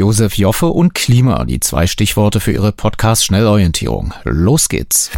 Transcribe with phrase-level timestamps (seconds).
[0.00, 4.14] Josef Joffe und Klima, die zwei Stichworte für Ihre Podcast-Schnellorientierung.
[4.24, 5.10] Los geht's.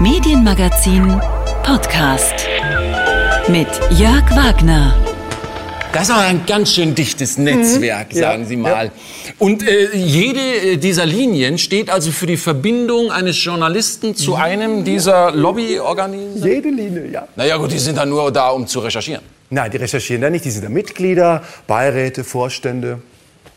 [0.00, 1.20] Medienmagazin
[1.62, 2.48] Podcast
[3.48, 4.94] mit Jörg Wagner.
[5.92, 8.18] Das ist aber ein ganz schön dichtes Netzwerk, mhm.
[8.18, 8.86] sagen ja, Sie mal.
[8.86, 8.92] Ja.
[9.38, 14.82] Und äh, jede äh, dieser Linien steht also für die Verbindung eines Journalisten zu einem
[14.82, 16.54] dieser Lobbyorganisationen?
[16.54, 17.28] Jede Linie, ja.
[17.36, 19.22] Naja gut, die sind dann nur da, um zu recherchieren.
[19.50, 20.46] Nein, die recherchieren da nicht.
[20.46, 23.02] Die sind da Mitglieder, Beiräte, Vorstände.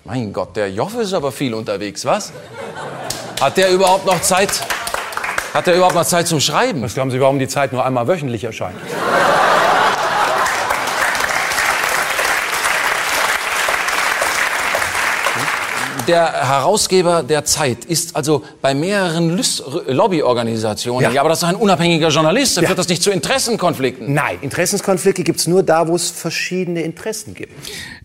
[0.06, 2.34] Mein Gott, der Joffe ist aber viel unterwegs, was?
[3.40, 4.50] Hat der überhaupt noch Zeit?
[5.54, 6.82] Hat der überhaupt noch Zeit zum Schreiben?
[6.82, 8.76] Was glauben Sie, warum die Zeit nur einmal wöchentlich erscheint?
[16.08, 19.40] der Herausgeber der Zeit ist also bei mehreren
[19.88, 21.04] Lobbyorganisationen.
[21.04, 21.12] Ja.
[21.12, 21.22] ja.
[21.22, 22.58] aber das ist ein unabhängiger Journalist.
[22.58, 22.68] Da ja.
[22.68, 24.14] führt das nicht zu Interessenkonflikten.
[24.14, 27.54] Nein, Interessenskonflikte gibt es nur da, wo es verschiedene Interessen gibt.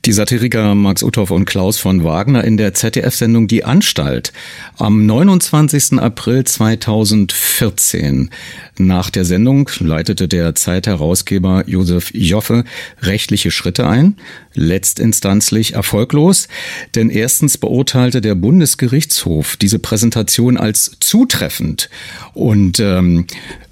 [0.09, 4.33] Die Satiriker Max Uthoff und Klaus von Wagner in der ZDF-Sendung Die Anstalt
[4.79, 5.99] am 29.
[5.99, 8.31] April 2014.
[8.79, 12.65] Nach der Sendung leitete der Zeitherausgeber Josef Joffe
[13.03, 14.17] rechtliche Schritte ein,
[14.55, 16.49] letztinstanzlich erfolglos,
[16.95, 21.91] denn erstens beurteilte der Bundesgerichtshof diese Präsentation als zutreffend
[22.33, 23.27] und ähm,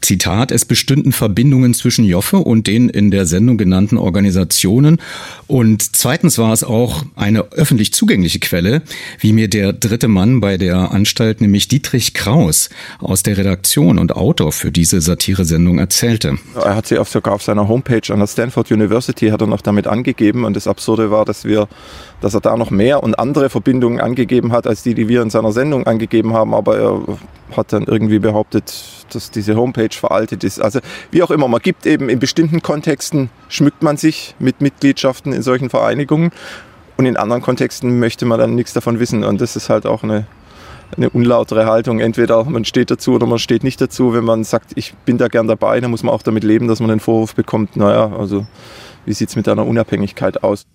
[0.06, 4.98] Zitat, es bestünden Verbindungen zwischen Joffe und den in der Sendung genannten Organisationen.
[5.48, 8.82] Und zweitens war es auch eine öffentlich zugängliche Quelle,
[9.18, 14.14] wie mir der dritte Mann bei der Anstalt, nämlich Dietrich Kraus aus der Redaktion und
[14.14, 16.38] Autor für diese Satire-Sendung erzählte.
[16.54, 19.88] Er hat sie sogar auf seiner Homepage an der Stanford University hat er noch damit
[19.88, 20.44] angegeben.
[20.44, 21.66] Und das Absurde war, dass wir,
[22.20, 25.30] dass er da noch mehr und andere Verbindungen angegeben hat, als die, die wir in
[25.30, 26.54] seiner Sendung angegeben haben.
[26.54, 27.18] Aber er
[27.54, 28.72] hat dann irgendwie behauptet,
[29.12, 30.60] dass diese Homepage veraltet ist.
[30.60, 30.80] Also
[31.10, 35.42] wie auch immer, man gibt eben in bestimmten Kontexten, schmückt man sich mit Mitgliedschaften in
[35.42, 36.32] solchen Vereinigungen
[36.96, 39.22] und in anderen Kontexten möchte man dann nichts davon wissen.
[39.24, 40.26] Und das ist halt auch eine,
[40.96, 42.00] eine unlautere Haltung.
[42.00, 44.14] Entweder man steht dazu oder man steht nicht dazu.
[44.14, 46.80] Wenn man sagt, ich bin da gern dabei, dann muss man auch damit leben, dass
[46.80, 48.46] man den Vorwurf bekommt, naja, also
[49.04, 50.66] wie sieht es mit deiner Unabhängigkeit aus?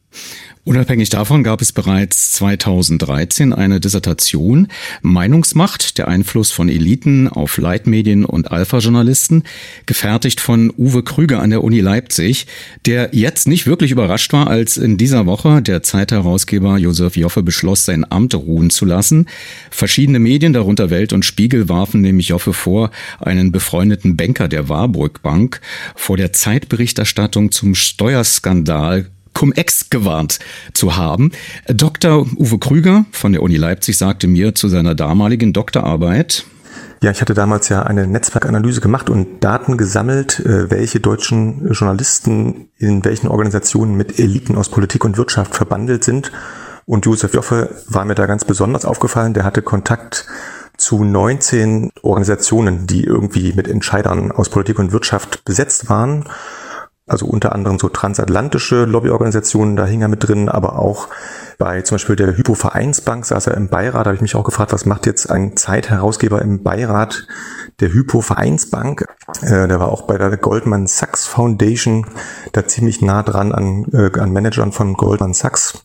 [0.63, 4.67] Unabhängig davon gab es bereits 2013 eine Dissertation
[5.01, 9.41] Meinungsmacht, der Einfluss von Eliten auf Leitmedien und Alpha-Journalisten,
[9.87, 12.45] gefertigt von Uwe Krüger an der Uni Leipzig,
[12.85, 17.85] der jetzt nicht wirklich überrascht war, als in dieser Woche der Zeitherausgeber Josef Joffe beschloss,
[17.85, 19.25] sein Amt ruhen zu lassen.
[19.71, 25.23] Verschiedene Medien, darunter Welt und Spiegel, warfen nämlich Joffe vor, einen befreundeten Banker der Warburg
[25.23, 25.59] Bank
[25.95, 30.39] vor der Zeitberichterstattung zum Steuerskandal Cum-Ex gewarnt
[30.73, 31.31] zu haben.
[31.67, 32.27] Dr.
[32.37, 36.45] Uwe Krüger von der Uni Leipzig sagte mir zu seiner damaligen Doktorarbeit,
[37.03, 42.69] ja, ich hatte damals ja eine Netzwerkanalyse gemacht und Daten gesammelt, äh, welche deutschen Journalisten
[42.77, 46.31] in welchen Organisationen mit Eliten aus Politik und Wirtschaft verbandelt sind.
[46.85, 49.33] Und Josef Joffe war mir da ganz besonders aufgefallen.
[49.33, 50.27] Der hatte Kontakt
[50.77, 56.25] zu 19 Organisationen, die irgendwie mit Entscheidern aus Politik und Wirtschaft besetzt waren
[57.11, 61.09] also unter anderem so transatlantische Lobbyorganisationen, da hing er mit drin, aber auch
[61.57, 64.05] bei zum Beispiel der Hypo-Vereinsbank saß er im Beirat.
[64.05, 67.27] Da habe ich mich auch gefragt, was macht jetzt ein Zeitherausgeber im Beirat
[67.79, 69.05] der Hypo-Vereinsbank?
[69.41, 72.07] Äh, der war auch bei der Goldman Sachs Foundation
[72.53, 75.83] da ziemlich nah dran an, äh, an Managern von Goldman Sachs.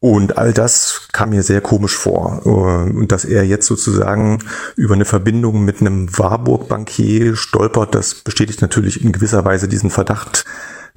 [0.00, 2.42] Und all das kam mir sehr komisch vor.
[2.44, 4.38] Äh, und dass er jetzt sozusagen
[4.76, 10.44] über eine Verbindung mit einem Warburg-Bankier stolpert, das bestätigt natürlich in gewisser Weise diesen Verdacht,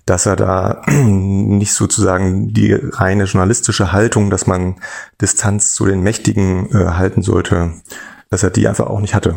[0.06, 4.76] dass er da nicht sozusagen die reine journalistische Haltung, dass man
[5.20, 7.74] Distanz zu den Mächtigen äh, halten sollte,
[8.30, 9.36] dass er die einfach auch nicht hatte.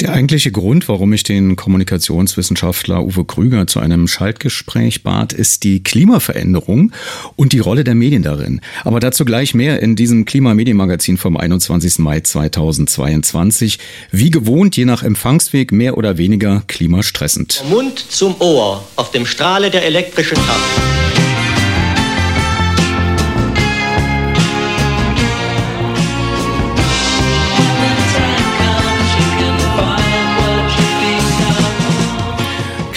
[0.00, 5.82] Der eigentliche Grund, warum ich den Kommunikationswissenschaftler Uwe Krüger zu einem Schaltgespräch bat, ist die
[5.82, 6.92] Klimaveränderung
[7.34, 8.60] und die Rolle der Medien darin.
[8.84, 12.00] Aber dazu gleich mehr in diesem Klimamedienmagazin vom 21.
[12.00, 13.78] Mai 2022.
[14.10, 17.64] Wie gewohnt, je nach Empfangsweg mehr oder weniger klimastressend.
[17.70, 21.05] Mund zum Ohr auf dem Strahle der elektrischen Kraft.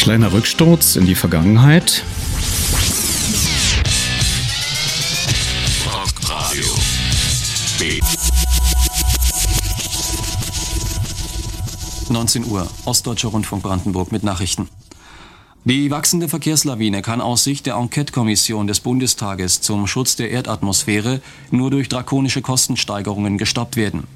[0.10, 2.04] Kleiner Rücksturz in die Vergangenheit.
[7.78, 8.00] B.
[12.10, 14.68] 19 Uhr, Ostdeutscher Rundfunk Brandenburg mit Nachrichten.
[15.66, 21.22] Die wachsende Verkehrslawine kann aus Sicht der Enquete-Kommission des Bundestages zum Schutz der Erdatmosphäre
[21.52, 24.08] nur durch drakonische Kostensteigerungen gestoppt werden.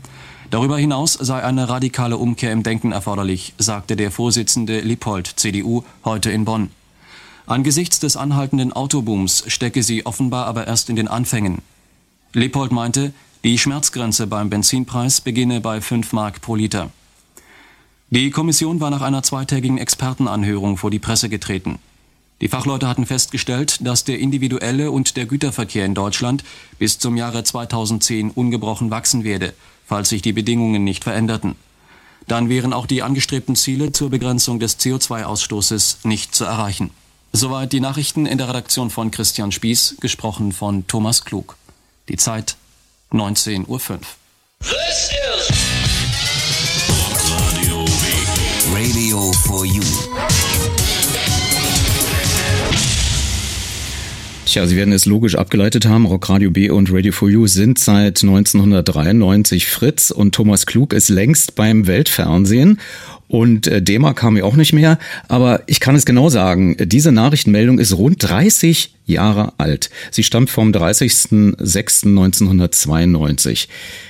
[0.53, 6.29] Darüber hinaus sei eine radikale Umkehr im Denken erforderlich, sagte der Vorsitzende Lippold, CDU, heute
[6.29, 6.69] in Bonn.
[7.47, 11.63] Angesichts des anhaltenden Autobooms stecke sie offenbar aber erst in den Anfängen.
[12.33, 13.13] Leopold meinte,
[13.43, 16.91] die Schmerzgrenze beim Benzinpreis beginne bei 5 Mark pro Liter.
[18.11, 21.79] Die Kommission war nach einer zweitägigen Expertenanhörung vor die Presse getreten.
[22.41, 26.43] Die Fachleute hatten festgestellt, dass der individuelle und der Güterverkehr in Deutschland
[26.77, 31.55] bis zum Jahre 2010 ungebrochen wachsen werde, falls sich die Bedingungen nicht veränderten.
[32.27, 36.91] Dann wären auch die angestrebten Ziele zur Begrenzung des CO2-Ausstoßes nicht zu erreichen.
[37.33, 41.57] Soweit die Nachrichten in der Redaktion von Christian Spieß, gesprochen von Thomas Klug.
[42.07, 42.55] Die Zeit
[43.11, 43.79] 19.05 Uhr.
[48.73, 49.83] Radio for You.
[54.53, 56.05] Tja, Sie werden es logisch abgeleitet haben.
[56.05, 61.55] Rockradio B und Radio for You sind seit 1993 Fritz und Thomas Klug ist längst
[61.55, 62.79] beim Weltfernsehen
[63.33, 64.99] und äh, DEMA kam ja auch nicht mehr.
[65.27, 69.89] Aber ich kann es genau sagen, diese Nachrichtenmeldung ist rund 30 Jahre alt.
[70.11, 73.69] Sie stammt vom 30.06.1992.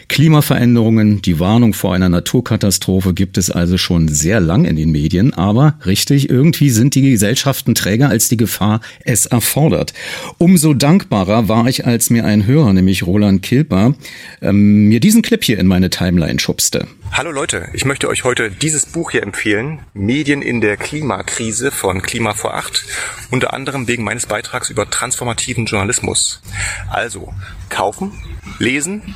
[0.10, 5.34] Klimaveränderungen, die Warnung vor einer Naturkatastrophe gibt es also schon sehr lang in den Medien.
[5.34, 9.94] Aber richtig, irgendwie sind die Gesellschaften träger, als die Gefahr es erfordert.
[10.38, 13.96] Umso dankbarer war ich, als mir ein Hörer, nämlich Roland Kilper,
[14.42, 16.90] ähm, mir diesen Clip hier in meine Timeline schubste.
[17.15, 22.01] Hallo Leute, ich möchte euch heute dieses Buch hier empfehlen, Medien in der Klimakrise von
[22.01, 22.86] Klima vor Acht,
[23.30, 26.42] unter anderem wegen meines Beitrags über transformativen Journalismus.
[26.89, 27.31] Also,
[27.69, 28.13] kaufen,
[28.57, 29.13] lesen,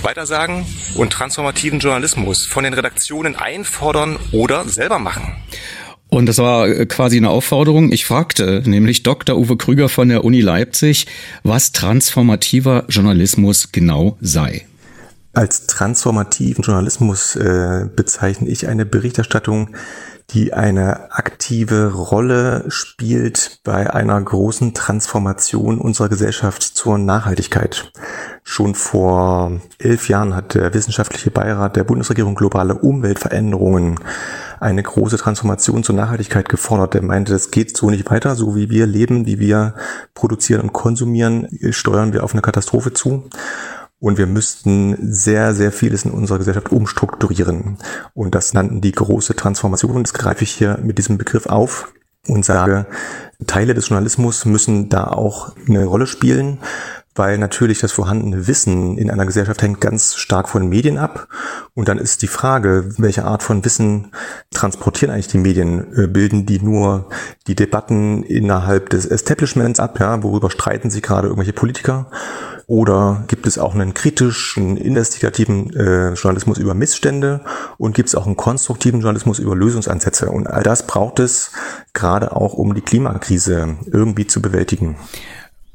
[0.00, 0.64] weitersagen
[0.94, 5.34] und transformativen Journalismus von den Redaktionen einfordern oder selber machen.
[6.08, 7.90] Und das war äh, quasi eine Aufforderung.
[7.90, 9.36] Ich fragte nämlich Dr.
[9.36, 11.08] Uwe Krüger von der Uni Leipzig,
[11.42, 14.66] was transformativer Journalismus genau sei.
[15.32, 19.76] Als transformativen Journalismus äh, bezeichne ich eine Berichterstattung,
[20.30, 27.92] die eine aktive Rolle spielt bei einer großen Transformation unserer Gesellschaft zur Nachhaltigkeit.
[28.42, 34.00] Schon vor elf Jahren hat der wissenschaftliche Beirat der Bundesregierung globale Umweltveränderungen
[34.58, 36.94] eine große Transformation zur Nachhaltigkeit gefordert.
[36.94, 39.74] Der meinte, es geht so nicht weiter, so wie wir leben, wie wir
[40.14, 43.28] produzieren und konsumieren, steuern wir auf eine Katastrophe zu.
[44.00, 47.76] Und wir müssten sehr, sehr vieles in unserer Gesellschaft umstrukturieren.
[48.14, 50.02] Und das nannten die große Transformation.
[50.02, 51.92] Das greife ich hier mit diesem Begriff auf
[52.26, 52.86] und sage,
[53.46, 56.58] Teile des Journalismus müssen da auch eine Rolle spielen,
[57.20, 61.28] weil natürlich das vorhandene Wissen in einer Gesellschaft hängt ganz stark von Medien ab.
[61.74, 64.12] Und dann ist die Frage, welche Art von Wissen
[64.50, 65.92] transportieren eigentlich die Medien?
[65.94, 67.10] Äh, bilden die nur
[67.46, 70.00] die Debatten innerhalb des Establishments ab?
[70.00, 72.10] Ja, worüber streiten sich gerade irgendwelche Politiker?
[72.66, 77.42] Oder gibt es auch einen kritischen, investigativen äh, Journalismus über Missstände
[77.76, 80.30] und gibt es auch einen konstruktiven Journalismus über Lösungsansätze?
[80.30, 81.52] Und all das braucht es
[81.92, 84.96] gerade auch, um die Klimakrise irgendwie zu bewältigen.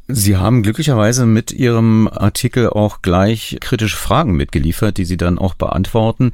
[0.07, 5.55] Sie haben glücklicherweise mit Ihrem Artikel auch gleich kritische Fragen mitgeliefert, die Sie dann auch
[5.55, 6.31] beantworten.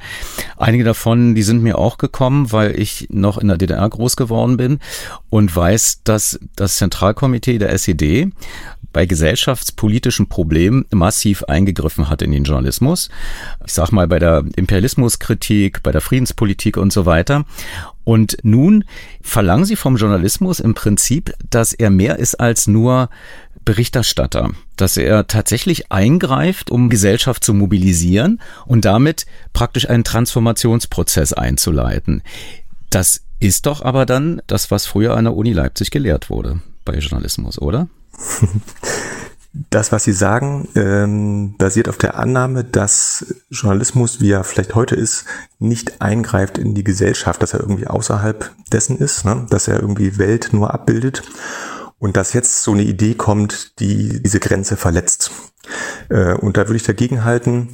[0.58, 4.58] Einige davon, die sind mir auch gekommen, weil ich noch in der DDR groß geworden
[4.58, 4.78] bin
[5.30, 8.30] und weiß, dass das Zentralkomitee der SED
[8.92, 13.08] bei gesellschaftspolitischen Problemen massiv eingegriffen hat in den Journalismus.
[13.64, 17.46] Ich sag mal bei der Imperialismuskritik, bei der Friedenspolitik und so weiter.
[18.04, 18.84] Und nun
[19.22, 23.08] verlangen sie vom Journalismus im Prinzip, dass er mehr ist als nur
[23.64, 32.22] Berichterstatter, dass er tatsächlich eingreift, um Gesellschaft zu mobilisieren und damit praktisch einen Transformationsprozess einzuleiten.
[32.90, 36.98] Das ist doch aber dann das, was früher an der Uni Leipzig gelehrt wurde bei
[36.98, 37.88] Journalismus, oder?
[39.68, 44.94] Das, was Sie sagen, ähm, basiert auf der Annahme, dass Journalismus, wie er vielleicht heute
[44.94, 45.26] ist,
[45.58, 49.46] nicht eingreift in die Gesellschaft, dass er irgendwie außerhalb dessen ist, ne?
[49.50, 51.22] dass er irgendwie Welt nur abbildet
[52.02, 55.30] und dass jetzt so eine Idee kommt, die diese Grenze verletzt.
[56.08, 57.68] Äh, und da würde ich dagegen halten,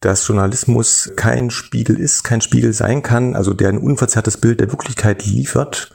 [0.00, 4.72] dass Journalismus kein Spiegel ist, kein Spiegel sein kann, also der ein unverzerrtes Bild der
[4.72, 5.92] Wirklichkeit liefert,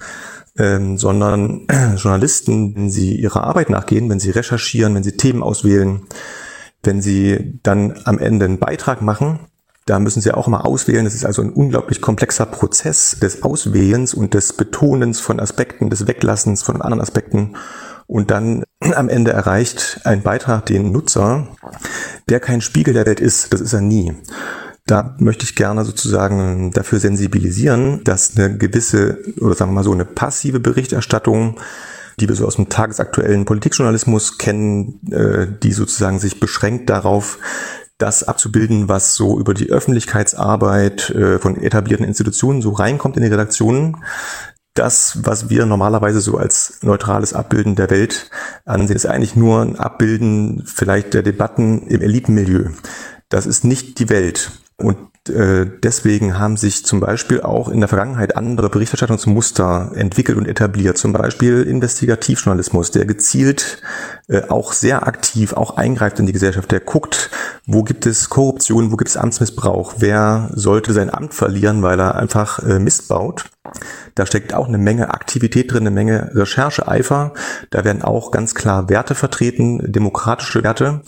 [0.60, 6.06] ähm, sondern Journalisten, wenn sie ihrer Arbeit nachgehen, wenn sie recherchieren, wenn sie Themen auswählen,
[6.84, 9.40] wenn sie dann am Ende einen Beitrag machen,
[9.86, 11.06] da müssen Sie auch immer auswählen.
[11.06, 16.08] Das ist also ein unglaublich komplexer Prozess des Auswählens und des Betonens von Aspekten, des
[16.08, 17.56] Weglassens von anderen Aspekten.
[18.08, 18.64] Und dann
[18.96, 21.48] am Ende erreicht ein Beitrag den Nutzer,
[22.30, 23.54] der kein Spiegel der Welt ist.
[23.54, 24.14] Das ist er nie.
[24.86, 29.94] Da möchte ich gerne sozusagen dafür sensibilisieren, dass eine gewisse, oder sagen wir mal so,
[29.94, 31.58] eine passive Berichterstattung
[32.20, 37.40] die wir so aus dem tagesaktuellen Politikjournalismus kennen, äh, die sozusagen sich beschränkt darauf,
[38.01, 43.29] das abzubilden, was so über die Öffentlichkeitsarbeit äh, von etablierten Institutionen so reinkommt in die
[43.29, 43.98] Redaktionen,
[44.74, 48.29] das, was wir normalerweise so als neutrales Abbilden der Welt
[48.65, 52.70] ansehen, ist eigentlich nur ein Abbilden vielleicht der Debatten im Elitenmilieu.
[53.29, 54.51] Das ist nicht die Welt.
[54.77, 54.98] Und
[55.28, 60.98] deswegen haben sich zum Beispiel auch in der Vergangenheit andere Berichterstattungsmuster entwickelt und etabliert.
[60.98, 63.84] Zum Beispiel Investigativjournalismus, der gezielt
[64.28, 66.72] äh, auch sehr aktiv auch eingreift in die Gesellschaft.
[66.72, 67.30] Der guckt,
[67.68, 72.16] wo gibt es Korruption, wo gibt es Amtsmissbrauch, wer sollte sein Amt verlieren, weil er
[72.16, 73.46] einfach äh, Mist baut.
[74.16, 77.34] Da steckt auch eine Menge Aktivität drin, eine Menge Rechercheeifer.
[77.70, 81.01] Da werden auch ganz klar Werte vertreten, demokratische Werte.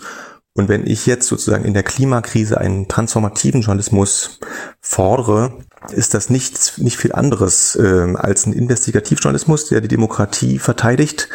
[0.56, 4.40] Und wenn ich jetzt sozusagen in der Klimakrise einen transformativen Journalismus
[4.82, 5.58] fordere,
[5.92, 11.30] ist das nichts, nicht viel anderes äh, als ein Investigativjournalismus, der die Demokratie verteidigt.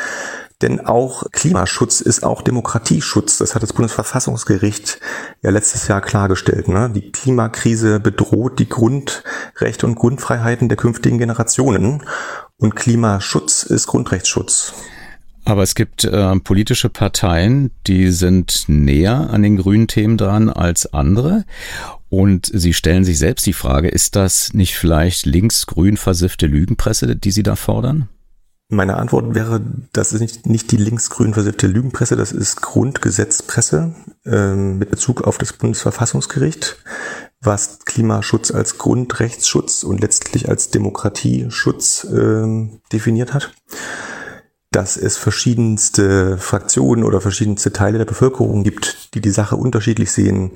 [0.62, 3.38] Denn auch Klimaschutz ist auch Demokratieschutz.
[3.38, 5.00] Das hat das Bundesverfassungsgericht
[5.42, 6.66] ja letztes Jahr klargestellt.
[6.68, 6.90] Ne?
[6.90, 12.04] Die Klimakrise bedroht die Grundrechte und Grundfreiheiten der künftigen Generationen.
[12.56, 14.75] Und Klimaschutz ist Grundrechtsschutz.
[15.49, 20.93] Aber es gibt äh, politische Parteien, die sind näher an den grünen Themen dran als
[20.93, 21.47] andere.
[22.11, 27.31] Und sie stellen sich selbst die Frage, ist das nicht vielleicht links-grün versiffte Lügenpresse, die
[27.31, 28.11] sie da fordern?
[28.69, 29.62] Meine Antwort wäre,
[29.95, 33.95] das ist nicht, nicht die linksgrün versiffte Lügenpresse, das ist Grundgesetzpresse
[34.26, 36.76] ähm, mit Bezug auf das Bundesverfassungsgericht,
[37.40, 43.55] was Klimaschutz als Grundrechtsschutz und letztlich als Demokratieschutz ähm, definiert hat
[44.70, 50.50] dass es verschiedenste Fraktionen oder verschiedenste Teile der Bevölkerung gibt, die die Sache unterschiedlich sehen,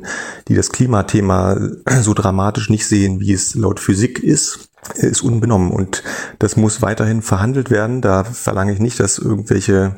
[0.49, 1.59] die das Klimathema
[2.03, 5.71] so dramatisch nicht sehen, wie es laut Physik ist, ist unbenommen.
[5.71, 6.03] Und
[6.39, 8.03] das muss weiterhin verhandelt werden.
[8.03, 9.97] Da verlange ich nicht, dass irgendwelche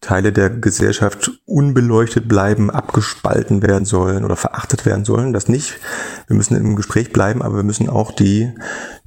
[0.00, 5.32] Teile der Gesellschaft unbeleuchtet bleiben, abgespalten werden sollen oder verachtet werden sollen.
[5.32, 5.78] Das nicht.
[6.26, 8.52] Wir müssen im Gespräch bleiben, aber wir müssen auch die,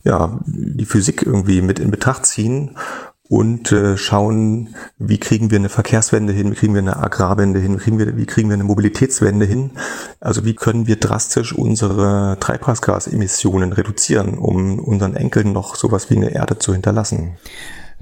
[0.06, 2.78] ja, die Physik irgendwie mit in Betracht ziehen
[3.28, 7.76] und äh, schauen, wie kriegen wir eine Verkehrswende hin, wie kriegen wir eine Agrarwende hin,
[7.76, 9.72] wie kriegen wir, wie kriegen wir eine Mobilitätswende hin.
[10.20, 16.34] Also wie können wir drastisch unsere Treibhausgasemissionen reduzieren, um unseren Enkeln noch sowas wie eine
[16.34, 17.38] Erde zu hinterlassen.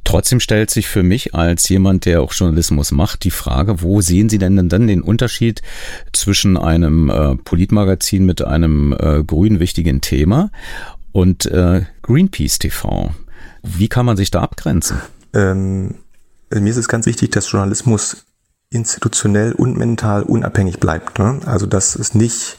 [0.04, 4.28] Trotzdem stellt sich für mich als jemand, der auch Journalismus macht, die Frage, wo sehen
[4.28, 5.62] Sie denn dann den Unterschied
[6.12, 10.52] zwischen einem äh, Politmagazin mit einem äh, grün wichtigen Thema
[11.14, 13.12] und äh, Greenpeace TV?
[13.64, 15.00] Wie kann man sich da abgrenzen?
[15.34, 15.96] Ähm,
[16.54, 18.26] mir ist es ganz wichtig, dass Journalismus
[18.70, 21.18] institutionell und mental unabhängig bleibt.
[21.18, 21.40] Ne?
[21.46, 22.58] Also dass es nicht,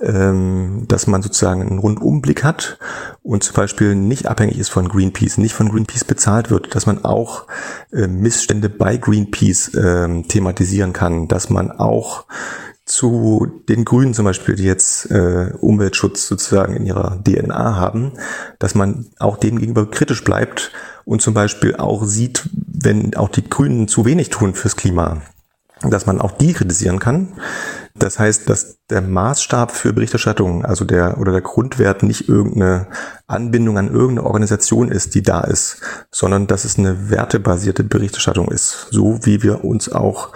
[0.00, 2.78] ähm, dass man sozusagen einen Rundumblick hat
[3.22, 7.04] und zum Beispiel nicht abhängig ist von Greenpeace, nicht von Greenpeace bezahlt wird, dass man
[7.04, 7.46] auch
[7.92, 12.24] äh, Missstände bei Greenpeace äh, thematisieren kann, dass man auch
[12.92, 18.12] zu den Grünen zum Beispiel, die jetzt äh, Umweltschutz sozusagen in ihrer DNA haben,
[18.58, 20.72] dass man auch dem gegenüber kritisch bleibt
[21.06, 25.22] und zum Beispiel auch sieht, wenn auch die Grünen zu wenig tun fürs Klima,
[25.90, 27.34] dass man auch die kritisieren kann.
[27.94, 32.86] Das heißt, dass der Maßstab für Berichterstattung, also der oder der Grundwert nicht irgendeine
[33.26, 38.88] Anbindung an irgendeine Organisation ist, die da ist, sondern dass es eine wertebasierte Berichterstattung ist,
[38.90, 40.32] so wie wir uns auch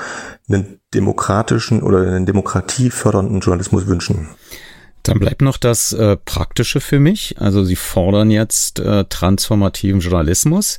[0.49, 4.29] einen demokratischen oder einen demokratiefördernden Journalismus wünschen.
[5.07, 7.37] Dann bleibt noch das äh, Praktische für mich.
[7.39, 10.79] Also Sie fordern jetzt äh, transformativen Journalismus,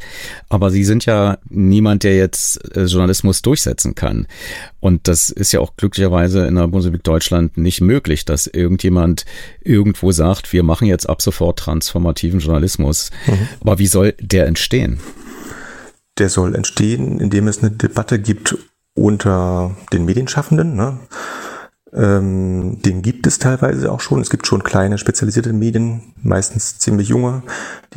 [0.50, 4.28] aber Sie sind ja niemand, der jetzt äh, Journalismus durchsetzen kann.
[4.82, 9.26] Und das ist ja auch glücklicherweise in der Bundesrepublik Deutschland nicht möglich, dass irgendjemand
[9.62, 13.12] irgendwo sagt, wir machen jetzt ab sofort transformativen Journalismus.
[13.28, 13.48] Mhm.
[13.62, 15.00] Aber wie soll der entstehen?
[16.18, 18.58] Der soll entstehen, indem es eine Debatte gibt
[18.94, 20.76] unter den Medienschaffenden.
[20.76, 21.00] Ne?
[21.98, 24.22] Ähm, den gibt es teilweise auch schon.
[24.22, 27.42] Es gibt schon kleine spezialisierte Medien, meistens ziemlich junge,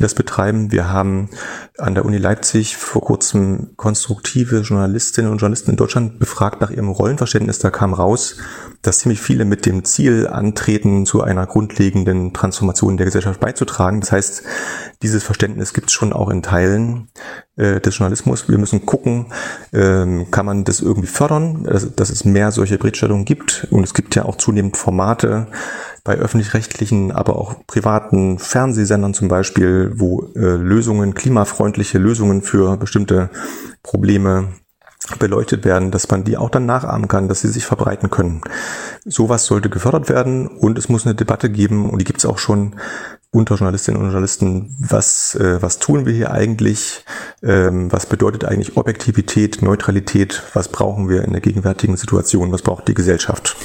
[0.01, 0.71] die das betreiben.
[0.71, 1.29] Wir haben
[1.77, 6.89] an der Uni Leipzig vor kurzem konstruktive Journalistinnen und Journalisten in Deutschland befragt nach ihrem
[6.89, 7.59] Rollenverständnis.
[7.59, 8.37] Da kam raus,
[8.81, 14.01] dass ziemlich viele mit dem Ziel antreten, zu einer grundlegenden Transformation der Gesellschaft beizutragen.
[14.01, 14.43] Das heißt,
[15.03, 17.09] dieses Verständnis gibt es schon auch in Teilen
[17.57, 18.49] äh, des Journalismus.
[18.49, 19.27] Wir müssen gucken,
[19.71, 21.63] ähm, kann man das irgendwie fördern,
[21.95, 23.67] dass, es mehr solche Berichterstattungen gibt.
[23.69, 25.47] Und es gibt ja auch zunehmend Formate
[26.03, 33.29] bei öffentlich-rechtlichen, aber auch privaten Fernsehsendern zum Beispiel, wo äh, Lösungen, klimafreundliche Lösungen für bestimmte
[33.83, 34.49] Probleme
[35.19, 38.41] beleuchtet werden, dass man die auch dann nachahmen kann, dass sie sich verbreiten können.
[39.03, 42.37] Sowas sollte gefördert werden und es muss eine Debatte geben und die gibt es auch
[42.37, 42.75] schon
[43.31, 47.05] unter Journalistinnen und Journalisten, was, äh, was tun wir hier eigentlich,
[47.41, 52.87] ähm, was bedeutet eigentlich Objektivität, Neutralität, was brauchen wir in der gegenwärtigen Situation, was braucht
[52.87, 53.55] die Gesellschaft.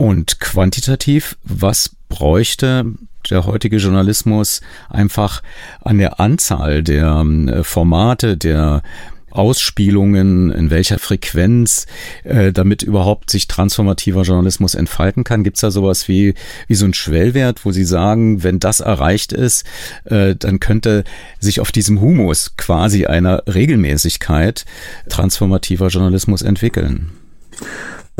[0.00, 2.86] Und quantitativ, was bräuchte
[3.28, 5.42] der heutige Journalismus einfach
[5.82, 8.82] an der Anzahl der äh, Formate, der
[9.30, 11.84] Ausspielungen, in welcher Frequenz,
[12.24, 15.44] äh, damit überhaupt sich transformativer Journalismus entfalten kann?
[15.44, 16.32] Gibt es da sowas wie,
[16.66, 19.66] wie so ein Schwellwert, wo Sie sagen, wenn das erreicht ist,
[20.06, 21.04] äh, dann könnte
[21.40, 24.64] sich auf diesem Humus quasi einer Regelmäßigkeit
[25.10, 27.10] transformativer Journalismus entwickeln?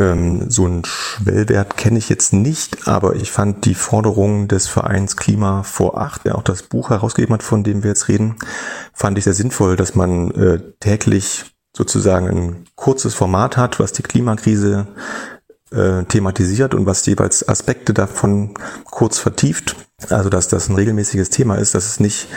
[0.00, 5.18] Ähm, so einen Schwellwert kenne ich jetzt nicht, aber ich fand die Forderung des Vereins
[5.18, 8.36] Klima vor acht, der auch das Buch herausgegeben hat, von dem wir jetzt reden,
[8.94, 11.44] fand ich sehr sinnvoll, dass man äh, täglich
[11.76, 14.86] sozusagen ein kurzes Format hat, was die Klimakrise
[15.70, 18.54] äh, thematisiert und was jeweils Aspekte davon
[18.84, 19.76] kurz vertieft.
[20.08, 22.28] Also dass das ein regelmäßiges Thema ist, dass es nicht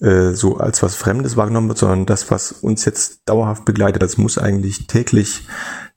[0.00, 4.18] äh, so als was Fremdes wahrgenommen wird, sondern das, was uns jetzt dauerhaft begleitet, das
[4.18, 5.48] muss eigentlich täglich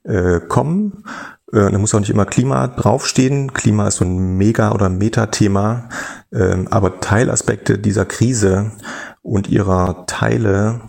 [0.04, 1.04] äh, kommen.
[1.52, 3.52] Äh, da muss auch nicht immer Klima draufstehen.
[3.52, 5.88] Klima ist so ein Mega- oder Metathema.
[6.32, 8.72] Ähm, aber Teilaspekte dieser Krise
[9.22, 10.80] und ihrer Teile,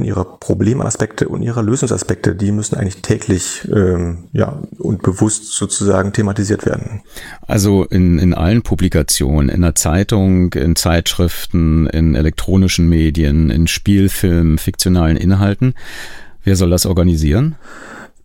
[0.00, 6.66] ihrer Problemaspekte und ihrer Lösungsaspekte, die müssen eigentlich täglich ähm, ja, und bewusst sozusagen thematisiert
[6.66, 7.02] werden.
[7.46, 14.58] Also in, in allen Publikationen, in der Zeitung, in Zeitschriften, in elektronischen Medien, in Spielfilmen,
[14.58, 15.74] fiktionalen Inhalten.
[16.44, 17.56] Wer soll das organisieren?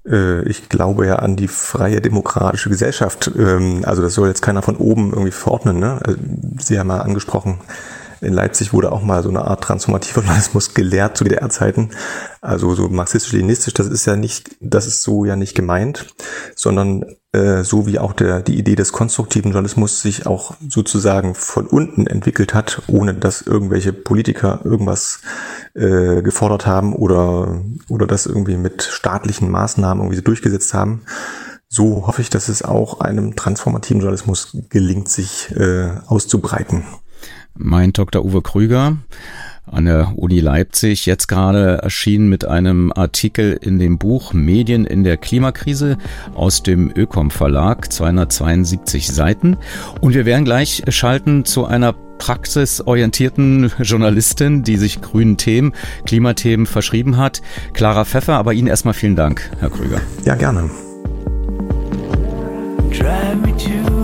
[0.07, 3.31] Äh, ich glaube ja an die freie demokratische Gesellschaft.
[3.37, 5.79] Ähm, also das soll jetzt keiner von oben irgendwie verordnen.
[5.79, 5.99] Ne?
[6.03, 6.19] Also,
[6.59, 7.59] Sie haben ja angesprochen,
[8.21, 11.89] in Leipzig wurde auch mal so eine Art transformativer Journalismus gelehrt zu DDR-Zeiten.
[12.39, 16.07] Also so marxistisch-leninistisch, das ist ja nicht, das ist so ja nicht gemeint,
[16.55, 21.65] sondern äh, so wie auch der, die Idee des konstruktiven Journalismus sich auch sozusagen von
[21.65, 25.21] unten entwickelt hat, ohne dass irgendwelche Politiker irgendwas
[25.73, 31.01] äh, gefordert haben oder, oder das irgendwie mit staatlichen Maßnahmen irgendwie so durchgesetzt haben.
[31.69, 36.83] So hoffe ich, dass es auch einem transformativen Journalismus gelingt, sich äh, auszubreiten.
[37.55, 38.23] Mein Dr.
[38.23, 38.97] Uwe Krüger
[39.65, 45.03] an der Uni Leipzig jetzt gerade erschienen mit einem Artikel in dem Buch Medien in
[45.03, 45.97] der Klimakrise
[46.33, 49.57] aus dem Ökom Verlag, 272 Seiten.
[50.01, 55.73] Und wir werden gleich schalten zu einer praxisorientierten Journalistin, die sich grünen Themen,
[56.05, 57.41] Klimathemen verschrieben hat.
[57.73, 60.01] Clara Pfeffer, aber Ihnen erstmal vielen Dank, Herr Krüger.
[60.25, 60.69] Ja, gerne.
[62.91, 64.00] Drive me to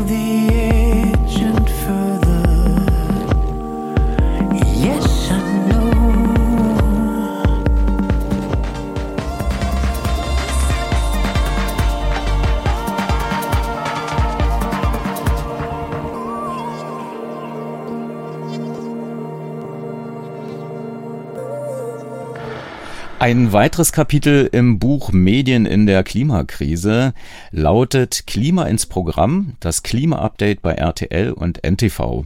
[23.20, 27.16] Ein weiteres Kapitel im Buch Medien in der Klimakrise
[27.50, 32.26] lautet Klima ins Programm, das Klima-Update bei RTL und NTV.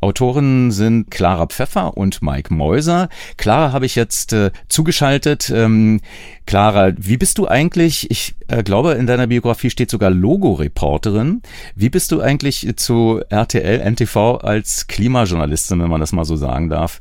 [0.00, 3.08] Autoren sind Clara Pfeffer und Mike Mäuser.
[3.36, 5.50] Clara habe ich jetzt äh, zugeschaltet.
[5.50, 6.00] Ähm,
[6.46, 11.42] Clara, wie bist du eigentlich, ich äh, glaube, in deiner Biografie steht sogar Logo-Reporterin.
[11.74, 16.70] Wie bist du eigentlich zu RTL, NTV als Klimajournalistin, wenn man das mal so sagen
[16.70, 17.00] darf,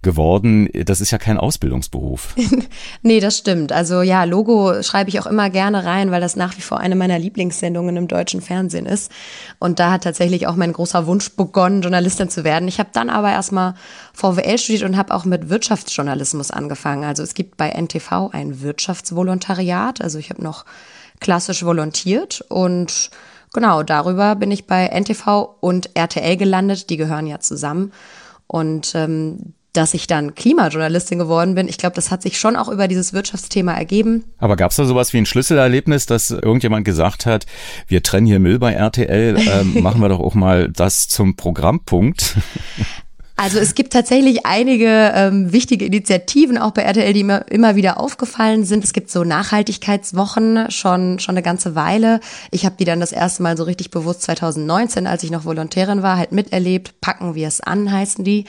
[0.00, 0.70] geworden?
[0.86, 2.34] Das ist ja kein Ausbildungsberuf.
[3.02, 3.72] nee, das stimmt.
[3.72, 6.96] Also ja, Logo schreibe ich auch immer gerne rein, weil das nach wie vor eine
[6.96, 9.12] meiner Lieblingssendungen im deutschen Fernsehen ist.
[9.58, 12.68] Und da hat tatsächlich auch mein großer Wunsch begonnen, Journalistin zu werden.
[12.68, 13.74] Ich habe dann aber erstmal
[14.12, 17.04] VWL studiert und habe auch mit Wirtschaftsjournalismus angefangen.
[17.04, 20.00] Also es gibt bei NTV ein Wirtschaftsvolontariat.
[20.00, 20.64] Also ich habe noch
[21.20, 23.10] klassisch volontiert und
[23.52, 26.90] genau darüber bin ich bei NTV und RTL gelandet.
[26.90, 27.92] Die gehören ja zusammen.
[28.46, 31.68] Und ähm, dass ich dann Klimajournalistin geworden bin.
[31.68, 34.24] Ich glaube, das hat sich schon auch über dieses Wirtschaftsthema ergeben.
[34.38, 37.46] Aber gab es da sowas wie ein Schlüsselerlebnis, dass irgendjemand gesagt hat,
[37.86, 42.36] wir trennen hier Müll bei RTL, äh, machen wir doch auch mal das zum Programmpunkt?
[43.38, 48.00] Also es gibt tatsächlich einige ähm, wichtige Initiativen auch bei RTL, die mir immer wieder
[48.00, 48.82] aufgefallen sind.
[48.82, 52.20] Es gibt so Nachhaltigkeitswochen schon schon eine ganze Weile.
[52.50, 56.02] Ich habe die dann das erste Mal so richtig bewusst 2019, als ich noch Volontärin
[56.02, 56.98] war, halt miterlebt.
[57.02, 58.46] Packen wir es an, heißen die.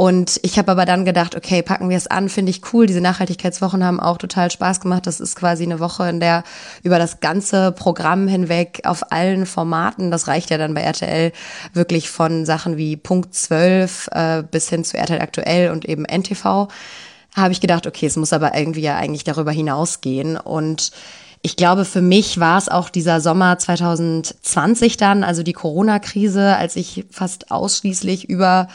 [0.00, 2.86] Und ich habe aber dann gedacht, okay, packen wir es an, finde ich cool.
[2.86, 5.08] Diese Nachhaltigkeitswochen haben auch total Spaß gemacht.
[5.08, 6.44] Das ist quasi eine Woche, in der
[6.84, 11.32] über das ganze Programm hinweg auf allen Formaten, das reicht ja dann bei RTL
[11.72, 16.68] wirklich von Sachen wie Punkt 12 äh, bis hin zu RTL aktuell und eben NTV,
[17.34, 20.36] habe ich gedacht, okay, es muss aber irgendwie ja eigentlich darüber hinausgehen.
[20.36, 20.92] Und
[21.42, 26.76] ich glaube, für mich war es auch dieser Sommer 2020 dann, also die Corona-Krise, als
[26.76, 28.68] ich fast ausschließlich über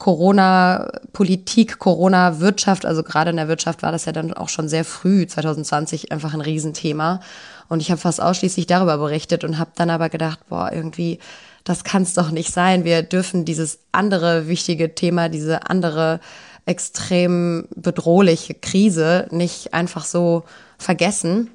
[0.00, 5.26] Corona-Politik, Corona-Wirtschaft, also gerade in der Wirtschaft war das ja dann auch schon sehr früh,
[5.26, 7.20] 2020, einfach ein Riesenthema.
[7.68, 11.18] Und ich habe fast ausschließlich darüber berichtet und habe dann aber gedacht, boah, irgendwie,
[11.64, 12.84] das kann es doch nicht sein.
[12.84, 16.20] Wir dürfen dieses andere wichtige Thema, diese andere
[16.64, 20.44] extrem bedrohliche Krise nicht einfach so
[20.78, 21.50] vergessen.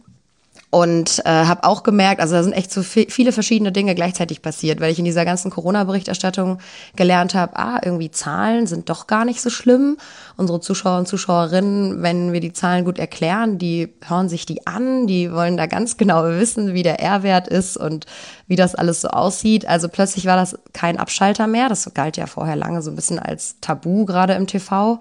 [0.76, 4.82] Und äh, habe auch gemerkt, also da sind echt so viele verschiedene Dinge gleichzeitig passiert,
[4.82, 6.58] weil ich in dieser ganzen Corona-Berichterstattung
[6.98, 9.96] gelernt habe, ah, irgendwie Zahlen sind doch gar nicht so schlimm.
[10.36, 15.08] Unsere Zuschauer und Zuschauerinnen, wenn wir die Zahlen gut erklären, die hören sich die an,
[15.08, 18.06] die wollen da ganz genau wissen, wie der R-Wert ist und
[18.48, 19.66] wie das alles so aussieht.
[19.66, 21.70] Also plötzlich war das kein Abschalter mehr.
[21.70, 25.00] Das galt ja vorher lange so ein bisschen als Tabu, gerade im TV.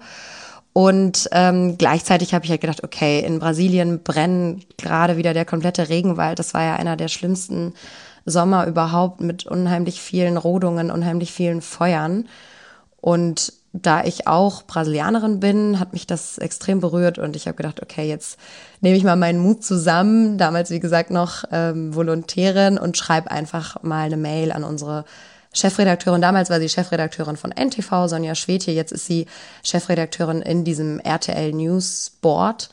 [0.77, 5.87] Und ähm, gleichzeitig habe ich halt gedacht, okay, in Brasilien brennen gerade wieder der komplette
[5.87, 6.37] Regenwald.
[6.37, 7.73] Das war ja einer der schlimmsten
[8.25, 12.27] Sommer überhaupt mit unheimlich vielen Rodungen, unheimlich vielen Feuern.
[12.99, 17.81] Und da ich auch Brasilianerin bin, hat mich das extrem berührt und ich habe gedacht,
[17.81, 18.37] okay, jetzt
[18.81, 23.81] nehme ich mal meinen Mut zusammen, damals wie gesagt noch ähm, Volontärin und schreibe einfach
[23.81, 25.05] mal eine Mail an unsere
[25.55, 26.21] Chefredakteurin.
[26.21, 28.73] Damals war sie Chefredakteurin von NTV, Sonja Schwedje.
[28.73, 29.25] Jetzt ist sie
[29.63, 32.69] Chefredakteurin in diesem RTL News Board,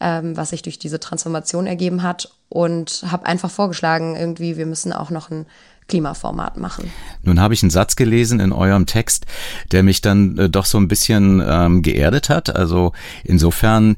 [0.00, 2.30] ähm, was sich durch diese Transformation ergeben hat.
[2.48, 5.46] Und habe einfach vorgeschlagen, irgendwie, wir müssen auch noch ein
[5.88, 6.90] Klimaformat machen.
[7.22, 9.26] Nun habe ich einen Satz gelesen in eurem Text,
[9.70, 12.54] der mich dann äh, doch so ein bisschen ähm, geerdet hat.
[12.54, 13.96] Also insofern,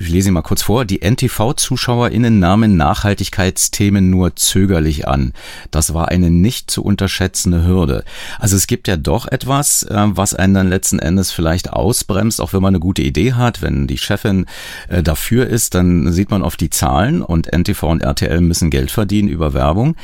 [0.00, 5.32] ich lese ihn mal kurz vor, die NTV-ZuschauerInnen nahmen Nachhaltigkeitsthemen nur zögerlich an.
[5.72, 8.04] Das war eine nicht zu unterschätzende Hürde.
[8.38, 12.52] Also es gibt ja doch etwas, äh, was einen dann letzten Endes vielleicht ausbremst, auch
[12.52, 13.60] wenn man eine gute Idee hat.
[13.60, 14.46] Wenn die Chefin
[14.88, 18.92] äh, dafür ist, dann sieht man oft die Zahlen und NTV und RTL müssen Geld
[18.92, 19.96] verdienen über Werbung.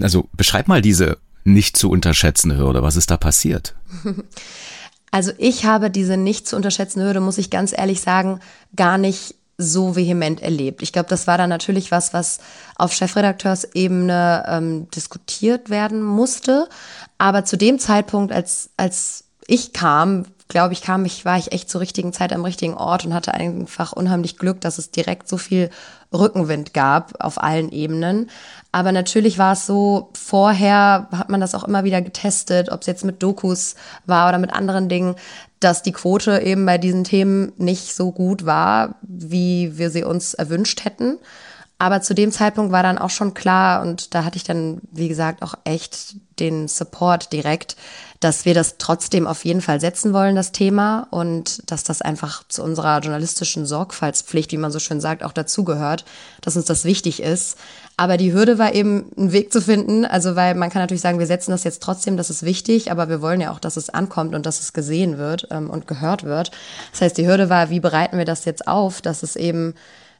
[0.00, 2.82] Also beschreib mal diese nicht zu unterschätzende Hürde.
[2.84, 3.74] Was ist da passiert?
[5.12, 8.40] Also ich habe diese nicht zu unterschätzende Hürde, muss ich ganz ehrlich sagen,
[8.74, 10.82] gar nicht so vehement erlebt.
[10.82, 12.40] Ich glaube, das war dann natürlich was, was
[12.76, 16.66] auf Chefredakteursebene ähm, diskutiert werden musste.
[17.18, 21.68] Aber zu dem Zeitpunkt, als, als ich kam, glaube ich, kam ich, war ich echt
[21.68, 25.36] zur richtigen Zeit am richtigen Ort und hatte einfach unheimlich Glück, dass es direkt so
[25.36, 25.68] viel
[26.12, 28.30] Rückenwind gab auf allen Ebenen.
[28.72, 32.86] Aber natürlich war es so, vorher hat man das auch immer wieder getestet, ob es
[32.86, 33.74] jetzt mit Dokus
[34.06, 35.14] war oder mit anderen Dingen,
[35.60, 40.32] dass die Quote eben bei diesen Themen nicht so gut war, wie wir sie uns
[40.32, 41.18] erwünscht hätten.
[41.78, 45.08] Aber zu dem Zeitpunkt war dann auch schon klar und da hatte ich dann, wie
[45.08, 47.76] gesagt, auch echt den Support direkt,
[48.20, 52.46] dass wir das trotzdem auf jeden Fall setzen wollen, das Thema, und dass das einfach
[52.46, 56.04] zu unserer journalistischen Sorgfaltspflicht, wie man so schön sagt, auch dazugehört,
[56.40, 57.58] dass uns das wichtig ist.
[58.02, 60.04] Aber die Hürde war eben, einen Weg zu finden.
[60.04, 63.08] Also, weil man kann natürlich sagen, wir setzen das jetzt trotzdem, das ist wichtig, aber
[63.08, 66.24] wir wollen ja auch, dass es ankommt und dass es gesehen wird ähm, und gehört
[66.24, 66.50] wird.
[66.90, 69.74] Das heißt, die Hürde war, wie bereiten wir das jetzt auf, dass es eben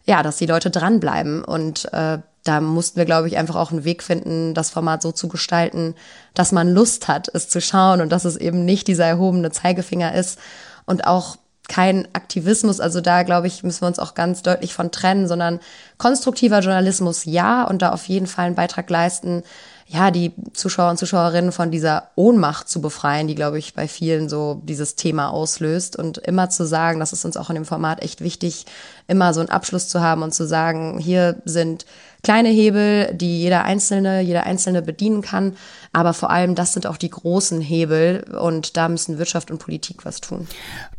[0.05, 1.42] ja, dass die Leute dranbleiben.
[1.42, 5.11] Und äh, da mussten wir, glaube ich, einfach auch einen Weg finden, das Format so
[5.11, 5.97] zu gestalten,
[6.35, 10.14] dass man Lust hat, es zu schauen und dass es eben nicht dieser erhobene Zeigefinger
[10.14, 10.38] ist
[10.87, 11.37] und auch
[11.72, 12.80] kein Aktivismus.
[12.80, 15.58] Also da, glaube ich, müssen wir uns auch ganz deutlich von trennen, sondern
[15.96, 19.42] konstruktiver Journalismus ja und da auf jeden Fall einen Beitrag leisten,
[19.87, 24.28] ja, die Zuschauer und Zuschauerinnen von dieser Ohnmacht zu befreien, die, glaube ich, bei vielen
[24.28, 28.02] so dieses Thema auslöst und immer zu sagen, das ist uns auch in dem Format
[28.02, 28.66] echt wichtig,
[29.06, 31.87] immer so einen Abschluss zu haben und zu sagen, hier sind
[32.22, 35.56] kleine Hebel, die jeder Einzelne, jeder Einzelne bedienen kann.
[35.92, 40.04] Aber vor allem, das sind auch die großen Hebel und da müssen Wirtschaft und Politik
[40.04, 40.46] was tun.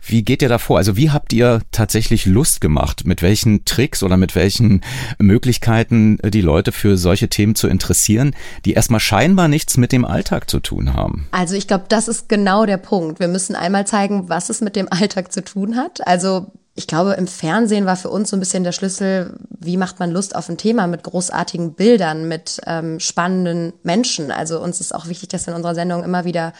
[0.05, 0.77] Wie geht ihr da vor?
[0.77, 3.05] Also wie habt ihr tatsächlich Lust gemacht?
[3.05, 4.81] Mit welchen Tricks oder mit welchen
[5.17, 10.49] Möglichkeiten die Leute für solche Themen zu interessieren, die erstmal scheinbar nichts mit dem Alltag
[10.49, 11.27] zu tun haben?
[11.31, 13.19] Also ich glaube, das ist genau der Punkt.
[13.19, 16.05] Wir müssen einmal zeigen, was es mit dem Alltag zu tun hat.
[16.05, 19.99] Also ich glaube, im Fernsehen war für uns so ein bisschen der Schlüssel, wie macht
[19.99, 24.31] man Lust auf ein Thema mit großartigen Bildern, mit ähm, spannenden Menschen.
[24.31, 26.53] Also uns ist auch wichtig, dass wir in unserer Sendung immer wieder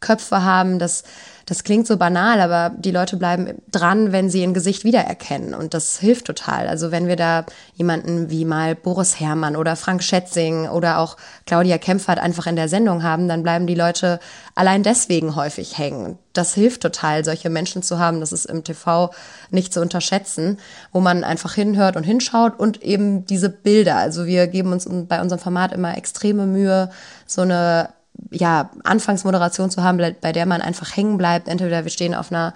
[0.00, 1.04] Köpfe haben, dass
[1.46, 5.52] das klingt so banal, aber die Leute bleiben dran, wenn sie ein Gesicht wiedererkennen.
[5.52, 6.68] Und das hilft total.
[6.68, 11.78] Also wenn wir da jemanden wie mal Boris Herrmann oder Frank Schätzing oder auch Claudia
[11.78, 14.20] Kempfert einfach in der Sendung haben, dann bleiben die Leute
[14.60, 16.18] allein deswegen häufig hängen.
[16.34, 18.20] Das hilft total, solche Menschen zu haben.
[18.20, 19.10] Das ist im TV
[19.50, 20.58] nicht zu unterschätzen,
[20.92, 23.96] wo man einfach hinhört und hinschaut und eben diese Bilder.
[23.96, 26.90] Also wir geben uns bei unserem Format immer extreme Mühe,
[27.26, 27.88] so eine
[28.30, 31.48] ja, Anfangsmoderation zu haben, bei der man einfach hängen bleibt.
[31.48, 32.52] Entweder wir stehen auf einer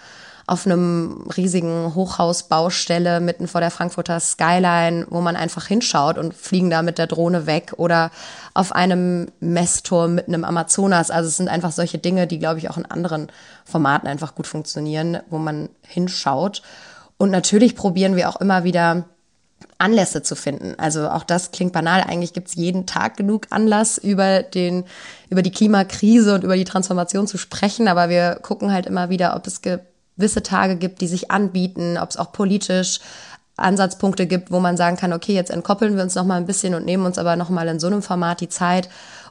[0.47, 6.69] auf einem riesigen Hochhausbaustelle mitten vor der Frankfurter Skyline, wo man einfach hinschaut und fliegen
[6.69, 8.11] da mit der Drohne weg oder
[8.53, 11.11] auf einem Messturm mitten im Amazonas.
[11.11, 13.29] Also es sind einfach solche Dinge, die, glaube ich, auch in anderen
[13.65, 16.63] Formaten einfach gut funktionieren, wo man hinschaut.
[17.17, 19.05] Und natürlich probieren wir auch immer wieder
[19.79, 20.75] Anlässe zu finden.
[20.79, 22.03] Also auch das klingt banal.
[22.03, 24.85] Eigentlich gibt es jeden Tag genug Anlass, über, den,
[25.31, 27.89] über die Klimakrise und über die Transformation zu sprechen.
[27.89, 29.63] Aber wir gucken halt immer wieder, ob es
[30.17, 33.01] gewisse Tage gibt, die sich anbieten, ob es auch politisch
[33.57, 36.75] Ansatzpunkte gibt, wo man sagen kann, okay, jetzt entkoppeln wir uns noch mal ein bisschen
[36.75, 38.89] und nehmen uns aber noch mal in so einem Format die Zeit,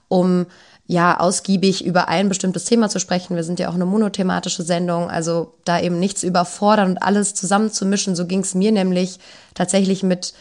[0.07, 0.45] um
[0.85, 3.35] ja ausgiebig über ein bestimmtes Thema zu sprechen.
[3.35, 8.15] Wir sind ja auch eine monothematische Sendung, also da eben nichts überfordern und alles zusammenzumischen.
[8.15, 9.19] So ging es mir nämlich
[9.53, 10.33] tatsächlich mit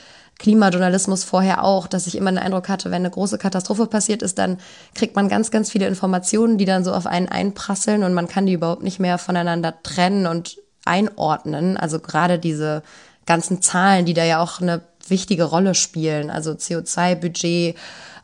[0.42, 4.38] Klimajournalismus vorher auch, dass ich immer den Eindruck hatte, wenn eine große Katastrophe passiert ist,
[4.38, 4.58] dann
[4.92, 8.46] kriegt man ganz, ganz viele Informationen, die dann so auf einen einprasseln und man kann
[8.46, 11.76] die überhaupt nicht mehr voneinander trennen und einordnen.
[11.76, 12.82] Also gerade diese
[13.24, 17.76] ganzen Zahlen, die da ja auch eine wichtige Rolle spielen, also CO2-Budget,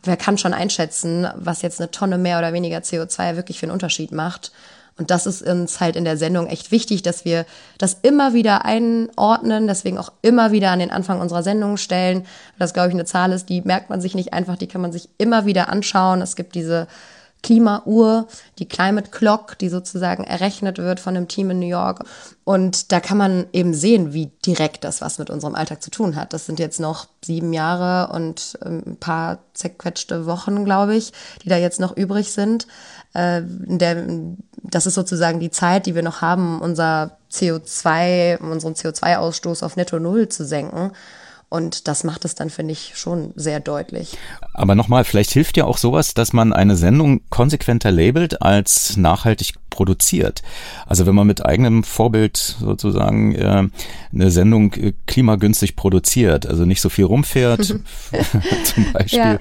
[0.03, 3.73] wer kann schon einschätzen, was jetzt eine Tonne mehr oder weniger CO2 wirklich für einen
[3.73, 4.51] Unterschied macht.
[4.99, 7.47] Und das ist uns halt in der Sendung echt wichtig, dass wir
[7.79, 12.27] das immer wieder einordnen, deswegen auch immer wieder an den Anfang unserer Sendung stellen.
[12.59, 14.93] Das, glaube ich, eine Zahl ist, die merkt man sich nicht einfach, die kann man
[14.93, 16.21] sich immer wieder anschauen.
[16.21, 16.89] Es gibt diese
[17.43, 18.27] Klimauhr,
[18.59, 22.05] die Climate Clock, die sozusagen errechnet wird von einem Team in New York.
[22.45, 26.17] Und da kann man eben sehen, wie direkt das was mit unserem Alltag zu tun
[26.17, 26.33] hat.
[26.33, 31.13] Das sind jetzt noch sieben Jahre und ähm, ein paar zerquetschte Wochen, glaube ich,
[31.45, 32.67] die da jetzt noch übrig sind.
[33.15, 34.07] Äh, der,
[34.63, 39.99] das ist sozusagen die Zeit, die wir noch haben, unser CO2, unseren CO2-Ausstoß auf Netto
[39.99, 40.93] Null zu senken.
[41.51, 44.19] Und das macht es dann, finde ich, schon sehr deutlich.
[44.53, 49.55] Aber nochmal, vielleicht hilft ja auch sowas, dass man eine Sendung konsequenter labelt als nachhaltig
[49.71, 50.43] produziert.
[50.87, 53.69] Also wenn man mit eigenem Vorbild sozusagen äh,
[54.13, 57.65] eine Sendung äh, klimagünstig produziert, also nicht so viel rumfährt
[58.65, 59.19] zum Beispiel.
[59.19, 59.39] Ja.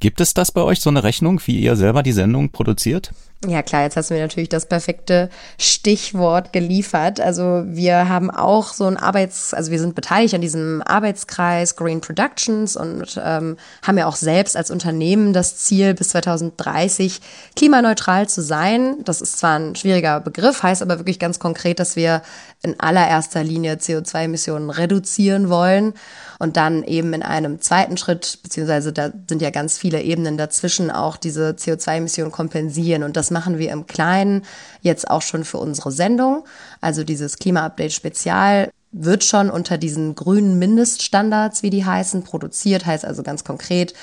[0.00, 3.12] Gibt es das bei euch, so eine Rechnung, wie ihr selber die Sendung produziert?
[3.48, 7.20] Ja klar, jetzt hast du mir natürlich das perfekte Stichwort geliefert.
[7.20, 12.00] Also wir haben auch so ein Arbeits, also wir sind beteiligt an diesem Arbeitskreis Green
[12.00, 17.20] Productions und ähm, haben ja auch selbst als Unternehmen das Ziel, bis 2030
[17.56, 18.98] klimaneutral zu sein.
[19.04, 22.22] Das ist zwar ein schwieriger Begriff, heißt aber wirklich ganz konkret, dass wir
[22.62, 25.94] in allererster Linie CO2-Emissionen reduzieren wollen
[26.38, 30.90] und dann eben in einem zweiten Schritt, beziehungsweise da sind ja ganz viele Ebenen dazwischen,
[30.90, 33.02] auch diese CO2-Emissionen kompensieren.
[33.04, 34.42] Und das machen wir im Kleinen
[34.80, 36.44] jetzt auch schon für unsere Sendung.
[36.80, 42.86] Also dieses Klima-Update Spezial wird schon unter diesen grünen Mindeststandards, wie die heißen, produziert.
[42.86, 43.94] Heißt also ganz konkret,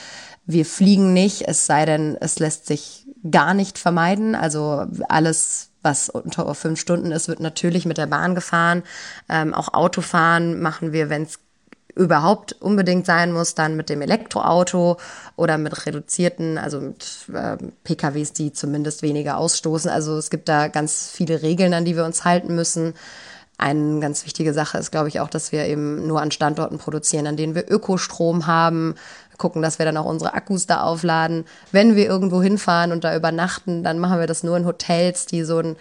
[0.46, 4.36] wir fliegen nicht, es sei denn, es lässt sich gar nicht vermeiden.
[4.36, 8.84] Also alles was unter fünf Stunden ist, wird natürlich mit der Bahn gefahren.
[9.30, 11.40] Ähm, auch Autofahren machen wir, wenn es
[11.96, 14.98] überhaupt unbedingt sein muss, dann mit dem Elektroauto
[15.36, 19.90] oder mit reduzierten, also mit äh, PKWs, die zumindest weniger ausstoßen.
[19.90, 22.94] Also es gibt da ganz viele Regeln, an die wir uns halten müssen.
[23.58, 27.28] Eine ganz wichtige Sache ist, glaube ich, auch, dass wir eben nur an Standorten produzieren,
[27.28, 28.96] an denen wir Ökostrom haben,
[29.40, 31.46] gucken, dass wir dann auch unsere Akkus da aufladen.
[31.72, 35.44] Wenn wir irgendwo hinfahren und da übernachten, dann machen wir das nur in Hotels, die
[35.44, 35.76] so ein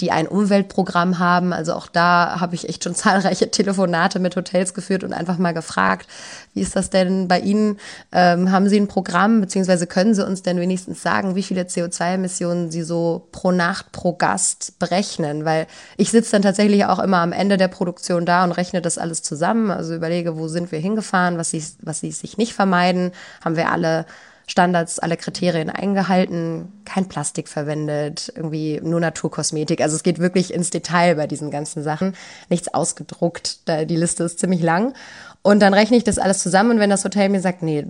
[0.00, 1.52] die ein Umweltprogramm haben.
[1.52, 5.52] Also auch da habe ich echt schon zahlreiche Telefonate mit Hotels geführt und einfach mal
[5.52, 6.08] gefragt,
[6.54, 7.78] wie ist das denn bei Ihnen?
[8.12, 12.70] Ähm, haben Sie ein Programm, beziehungsweise können Sie uns denn wenigstens sagen, wie viele CO2-Emissionen
[12.70, 15.44] Sie so pro Nacht, pro Gast berechnen?
[15.44, 18.98] Weil ich sitze dann tatsächlich auch immer am Ende der Produktion da und rechne das
[18.98, 19.70] alles zusammen.
[19.70, 23.12] Also überlege, wo sind wir hingefahren, was sie, was sie sich nicht vermeiden,
[23.44, 24.06] haben wir alle
[24.50, 29.80] Standards, alle Kriterien eingehalten, kein Plastik verwendet, irgendwie nur Naturkosmetik.
[29.80, 32.14] Also es geht wirklich ins Detail bei diesen ganzen Sachen.
[32.48, 34.94] Nichts ausgedruckt, die Liste ist ziemlich lang.
[35.42, 37.86] Und dann rechne ich das alles zusammen und wenn das Hotel mir sagt, nee,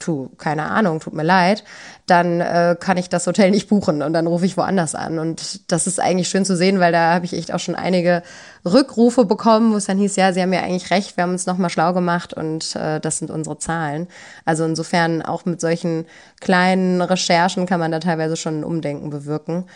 [0.00, 1.62] tu, keine Ahnung, tut mir leid,
[2.06, 5.20] dann äh, kann ich das Hotel nicht buchen und dann rufe ich woanders an.
[5.20, 8.22] Und das ist eigentlich schön zu sehen, weil da habe ich echt auch schon einige
[8.64, 11.46] Rückrufe bekommen, wo es dann hieß, ja, Sie haben ja eigentlich recht, wir haben uns
[11.46, 14.08] nochmal schlau gemacht und äh, das sind unsere Zahlen.
[14.44, 16.06] Also insofern auch mit solchen
[16.40, 19.66] kleinen Recherchen kann man da teilweise schon ein Umdenken bewirken.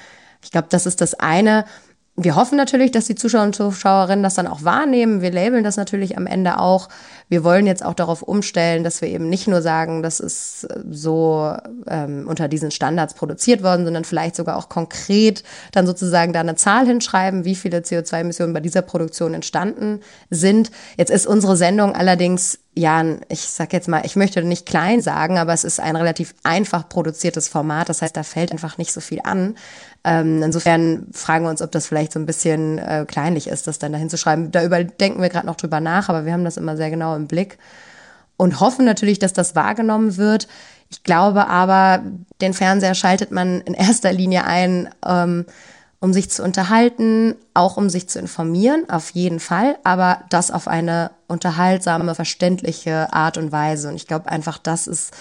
[0.42, 1.64] Ich glaube, das ist das eine
[2.16, 5.20] wir hoffen natürlich, dass die Zuschauer und Zuschauerinnen das dann auch wahrnehmen.
[5.20, 6.88] Wir labeln das natürlich am Ende auch.
[7.28, 11.52] Wir wollen jetzt auch darauf umstellen, dass wir eben nicht nur sagen, das ist so
[11.88, 16.54] ähm, unter diesen Standards produziert worden, sondern vielleicht sogar auch konkret dann sozusagen da eine
[16.54, 19.98] Zahl hinschreiben, wie viele CO2-Emissionen bei dieser Produktion entstanden
[20.30, 20.70] sind.
[20.96, 25.38] Jetzt ist unsere Sendung allerdings ja, ich sag jetzt mal, ich möchte nicht klein sagen,
[25.38, 27.88] aber es ist ein relativ einfach produziertes Format.
[27.88, 29.54] Das heißt, da fällt einfach nicht so viel an.
[30.04, 33.78] Ähm, insofern fragen wir uns, ob das vielleicht so ein bisschen äh, kleinlich ist, das
[33.78, 34.52] dann dahin zu schreiben.
[34.52, 37.26] Da überdenken wir gerade noch drüber nach, aber wir haben das immer sehr genau im
[37.26, 37.58] Blick
[38.36, 40.46] und hoffen natürlich, dass das wahrgenommen wird.
[40.90, 42.02] Ich glaube aber,
[42.40, 45.46] den Fernseher schaltet man in erster Linie ein, ähm,
[46.00, 50.68] um sich zu unterhalten, auch um sich zu informieren, auf jeden Fall, aber das auf
[50.68, 53.88] eine unterhaltsame, verständliche Art und Weise.
[53.88, 55.14] Und ich glaube einfach, das ist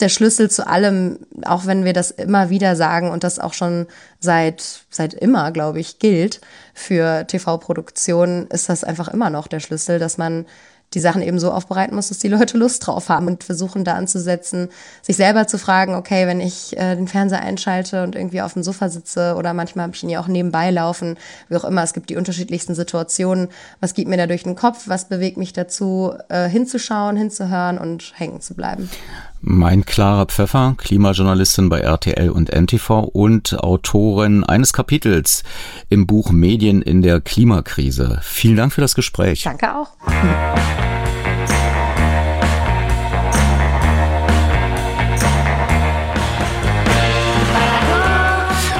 [0.00, 3.86] der Schlüssel zu allem, auch wenn wir das immer wieder sagen und das auch schon
[4.20, 6.40] seit, seit immer, glaube ich, gilt
[6.72, 10.46] für TV-Produktionen, ist das einfach immer noch der Schlüssel, dass man
[10.94, 13.94] die Sachen eben so aufbereiten muss, dass die Leute Lust drauf haben und versuchen da
[13.94, 14.68] anzusetzen,
[15.02, 18.62] sich selber zu fragen, okay, wenn ich äh, den Fernseher einschalte und irgendwie auf dem
[18.62, 21.92] Sofa sitze oder manchmal habe ich ihn ja auch nebenbei laufen, wie auch immer, es
[21.92, 23.48] gibt die unterschiedlichsten Situationen,
[23.80, 28.14] was geht mir da durch den Kopf, was bewegt mich dazu, äh, hinzuschauen, hinzuhören und
[28.16, 28.88] hängen zu bleiben.
[29.40, 35.44] Mein Clara Pfeffer, Klimajournalistin bei RTL und NTV und Autorin eines Kapitels
[35.88, 38.20] im Buch Medien in der Klimakrise.
[38.22, 39.44] Vielen Dank für das Gespräch.
[39.44, 39.90] Danke auch.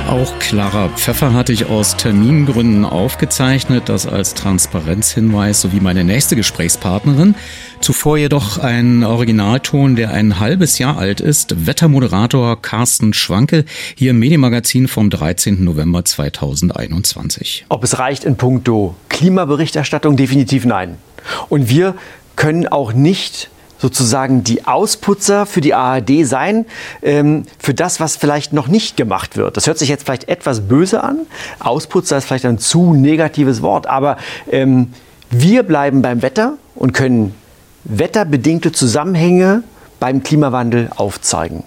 [0.09, 7.35] Auch Clara Pfeffer hatte ich aus Termingründen aufgezeichnet, das als Transparenzhinweis sowie meine nächste Gesprächspartnerin.
[7.83, 11.67] Zuvor jedoch ein Originalton, der ein halbes Jahr alt ist.
[11.67, 13.67] Wettermoderator Carsten Schwanke
[13.97, 15.63] hier im Medienmagazin vom 13.
[15.63, 17.67] November 2021.
[17.69, 20.17] Ob es reicht in puncto Klimaberichterstattung?
[20.17, 20.97] Definitiv nein.
[21.51, 21.95] Und wir
[22.35, 26.67] können auch nicht sozusagen die Ausputzer für die ARD sein,
[27.03, 29.57] ähm, für das, was vielleicht noch nicht gemacht wird.
[29.57, 31.21] Das hört sich jetzt vielleicht etwas böse an.
[31.61, 34.17] Ausputzer ist vielleicht ein zu negatives Wort, aber
[34.51, 34.93] ähm,
[35.31, 37.35] wir bleiben beim Wetter und können
[37.85, 39.63] wetterbedingte Zusammenhänge
[40.01, 41.65] beim Klimawandel aufzeigen.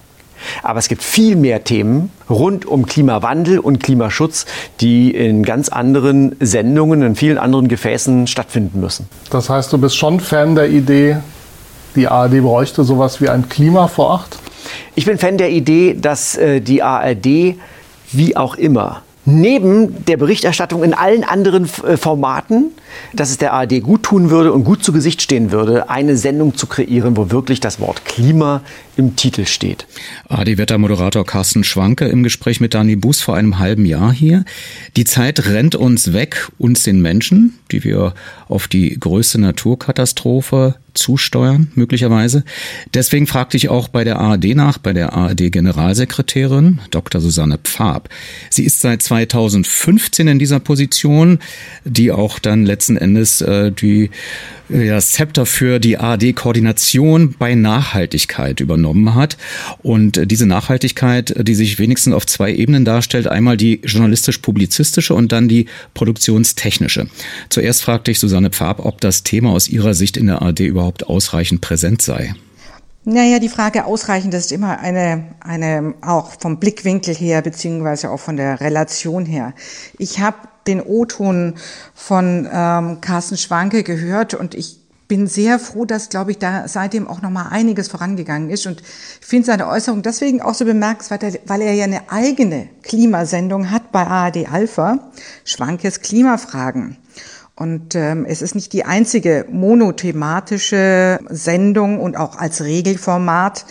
[0.63, 4.45] Aber es gibt viel mehr Themen rund um Klimawandel und Klimaschutz,
[4.79, 9.07] die in ganz anderen Sendungen, in vielen anderen Gefäßen stattfinden müssen.
[9.29, 11.17] Das heißt, du bist schon Fan der Idee,
[11.95, 14.37] die ARD bräuchte sowas wie ein Klima vor acht?
[14.95, 17.55] Ich bin Fan der Idee, dass äh, die ARD
[18.11, 22.71] wie auch immer neben der Berichterstattung in allen anderen äh, Formaten,
[23.13, 26.55] dass es der ARD gut tun würde und gut zu Gesicht stehen würde, eine Sendung
[26.55, 28.61] zu kreieren, wo wirklich das Wort Klima
[28.97, 29.85] im Titel steht.
[30.29, 34.43] ARD-Wettermoderator Carsten Schwanke im Gespräch mit Dani Bus vor einem halben Jahr hier.
[34.97, 38.13] Die Zeit rennt uns weg, uns den Menschen, die wir
[38.47, 42.43] auf die größte Naturkatastrophe zusteuern, möglicherweise.
[42.93, 47.21] Deswegen fragte ich auch bei der ARD nach, bei der ARD-Generalsekretärin Dr.
[47.21, 48.09] Susanne Pfab.
[48.49, 51.39] Sie ist seit 2015 in dieser Position,
[51.85, 54.09] die auch dann letzten Endes äh, die
[54.71, 59.37] ja, das Zepter für die ARD-Koordination bei Nachhaltigkeit übernommen hat.
[59.81, 65.31] Und äh, diese Nachhaltigkeit, die sich wenigstens auf zwei Ebenen darstellt, einmal die journalistisch-publizistische und
[65.31, 67.07] dann die produktionstechnische.
[67.49, 70.80] Zuerst fragte ich Susanne Pfab, ob das Thema aus ihrer Sicht in der ARD überhaupt
[70.81, 72.35] ausreichend präsent sei.
[73.03, 78.37] Naja, die Frage ausreichend ist immer eine, eine auch vom Blickwinkel her, beziehungsweise auch von
[78.37, 79.53] der Relation her.
[79.97, 81.55] Ich habe den O-Ton
[81.95, 87.07] von ähm, Carsten Schwanke gehört und ich bin sehr froh, dass, glaube ich, da seitdem
[87.07, 91.39] auch noch mal einiges vorangegangen ist und ich finde seine Äußerung deswegen auch so bemerkenswert,
[91.47, 95.11] weil er ja eine eigene Klimasendung hat bei ARD Alpha,
[95.43, 96.97] Schwankes Klimafragen.
[97.55, 103.65] Und ähm, es ist nicht die einzige monothematische Sendung und auch als Regelformat,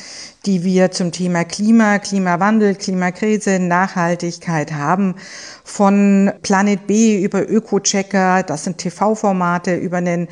[0.47, 5.17] die wir zum Thema Klima, Klimawandel, Klimakrise, Nachhaltigkeit haben.
[5.65, 10.29] Von Planet B über Öko-Checker, das sind TV-Formate, über einen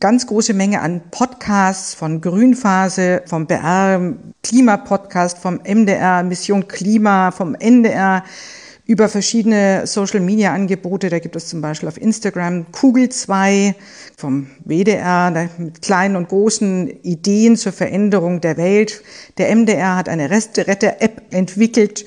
[0.00, 7.54] ganz große Menge an Podcasts von Grünphase, vom BR Klimapodcast, vom MDR Mission Klima, vom
[7.54, 8.24] NDR
[8.92, 11.08] über verschiedene Social-Media-Angebote.
[11.08, 13.74] Da gibt es zum Beispiel auf Instagram Kugel 2
[14.18, 19.02] vom WDR mit kleinen und großen Ideen zur Veränderung der Welt.
[19.38, 22.04] Der MDR hat eine Reste-Retter-App entwickelt.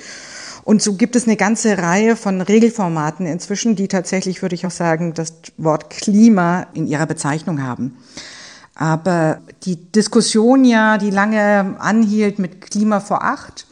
[0.63, 4.71] Und so gibt es eine ganze Reihe von Regelformaten inzwischen, die tatsächlich, würde ich auch
[4.71, 7.97] sagen, das Wort Klima in ihrer Bezeichnung haben.
[8.75, 13.65] Aber die Diskussion ja, die lange anhielt mit Klima vor acht,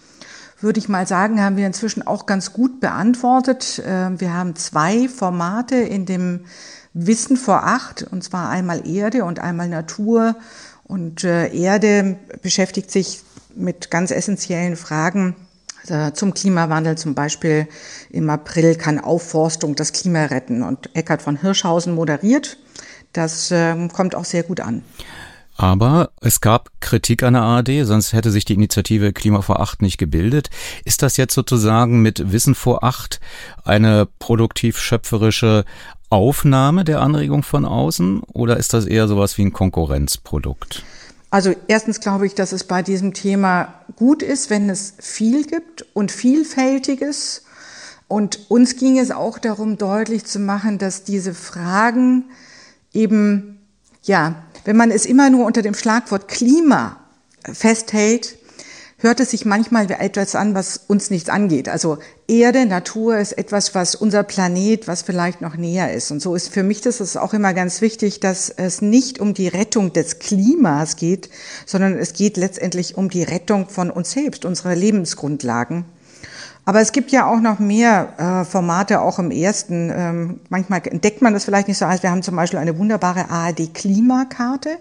[0.63, 3.83] würde ich mal sagen, haben wir inzwischen auch ganz gut beantwortet.
[3.85, 6.45] Ähm, wir haben zwei Formate in dem
[6.93, 10.35] Wissen vor acht, und zwar einmal Erde und einmal Natur.
[10.85, 13.21] Und äh, Erde beschäftigt sich
[13.55, 15.35] mit ganz essentiellen Fragen
[15.87, 16.97] äh, zum Klimawandel.
[16.97, 17.67] Zum Beispiel
[18.09, 20.63] im April kann Aufforstung das Klima retten.
[20.63, 22.57] Und Eckhard von Hirschhausen moderiert.
[23.11, 24.83] Das ähm, kommt auch sehr gut an.
[25.55, 29.81] Aber es gab Kritik an der ARD, sonst hätte sich die Initiative Klima vor Acht
[29.81, 30.49] nicht gebildet.
[30.83, 33.19] Ist das jetzt sozusagen mit Wissen vor Acht
[33.63, 35.65] eine produktiv-schöpferische
[36.09, 40.83] Aufnahme der Anregung von außen oder ist das eher sowas wie ein Konkurrenzprodukt?
[41.31, 45.83] Also erstens glaube ich, dass es bei diesem Thema gut ist, wenn es viel gibt
[45.93, 47.43] und vielfältiges
[48.07, 52.25] Und uns ging es auch darum, deutlich zu machen, dass diese Fragen
[52.93, 53.57] eben,
[54.03, 54.35] ja,
[54.65, 56.97] wenn man es immer nur unter dem Schlagwort Klima
[57.51, 58.37] festhält,
[59.03, 61.67] hört es sich manchmal wie etwas an, was uns nichts angeht.
[61.67, 61.97] Also
[62.27, 66.09] Erde, Natur ist etwas, was unser Planet, was vielleicht noch näher ist.
[66.09, 69.33] Und so ist für mich das ist auch immer ganz wichtig, dass es nicht um
[69.33, 71.29] die Rettung des Klimas geht,
[71.65, 75.83] sondern es geht letztendlich um die Rettung von uns selbst, unserer Lebensgrundlagen.
[76.65, 79.91] Aber es gibt ja auch noch mehr äh, Formate, auch im ersten.
[79.93, 82.03] Ähm, manchmal entdeckt man das vielleicht nicht so als.
[82.03, 84.77] Wir haben zum Beispiel eine wunderbare ARD-Klimakarte,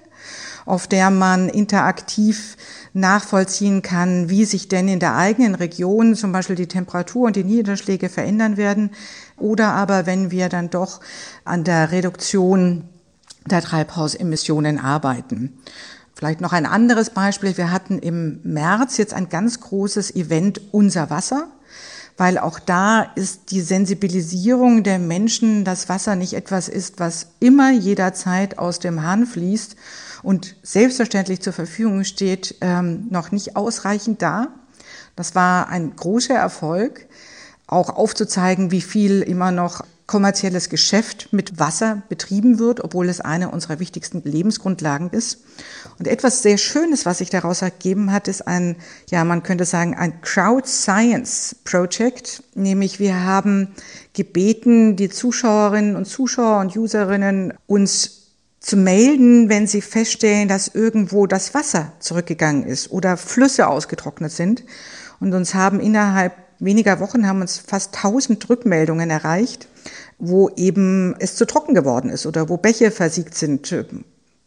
[0.65, 2.57] auf der man interaktiv
[2.93, 7.45] nachvollziehen kann, wie sich denn in der eigenen Region zum Beispiel die Temperatur und die
[7.45, 8.91] Niederschläge verändern werden.
[9.37, 11.01] Oder aber wenn wir dann doch
[11.45, 12.89] an der Reduktion
[13.45, 15.59] der Treibhausemissionen arbeiten.
[16.15, 17.57] Vielleicht noch ein anderes Beispiel.
[17.57, 21.49] Wir hatten im März jetzt ein ganz großes Event Unser Wasser
[22.17, 27.73] weil auch da ist die Sensibilisierung der Menschen, dass Wasser nicht etwas ist, was immer
[27.73, 29.77] jederzeit aus dem Hahn fließt
[30.23, 34.49] und selbstverständlich zur Verfügung steht, ähm, noch nicht ausreichend da.
[35.17, 37.07] Das war ein großer Erfolg,
[37.67, 43.51] auch aufzuzeigen, wie viel immer noch kommerzielles Geschäft mit Wasser betrieben wird, obwohl es eine
[43.51, 45.39] unserer wichtigsten Lebensgrundlagen ist.
[46.03, 48.75] Und etwas sehr Schönes, was sich daraus ergeben hat, ist ein,
[49.09, 52.43] ja, man könnte sagen, ein Crowd Science Project.
[52.57, 53.69] Nämlich wir haben
[54.13, 61.29] gebeten, die Zuschauerinnen und Zuschauer und Userinnen uns zu melden, wenn sie feststellen, dass irgendwo
[61.29, 64.65] das Wasser zurückgegangen ist oder Flüsse ausgetrocknet sind.
[65.21, 69.69] Und uns haben innerhalb weniger Wochen haben uns fast 1000 Rückmeldungen erreicht
[70.25, 73.75] wo eben es zu trocken geworden ist oder wo Bäche versiegt sind,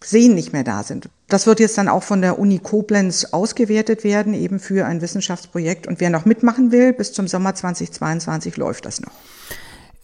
[0.06, 1.10] Seen nicht mehr da sind.
[1.28, 5.88] Das wird jetzt dann auch von der Uni Koblenz ausgewertet werden, eben für ein Wissenschaftsprojekt.
[5.88, 9.12] Und wer noch mitmachen will, bis zum Sommer 2022 läuft das noch.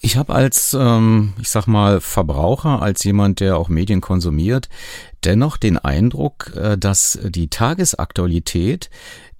[0.03, 4.67] Ich habe als, ähm, ich sag mal, Verbraucher, als jemand, der auch Medien konsumiert,
[5.23, 8.89] dennoch den Eindruck, äh, dass die Tagesaktualität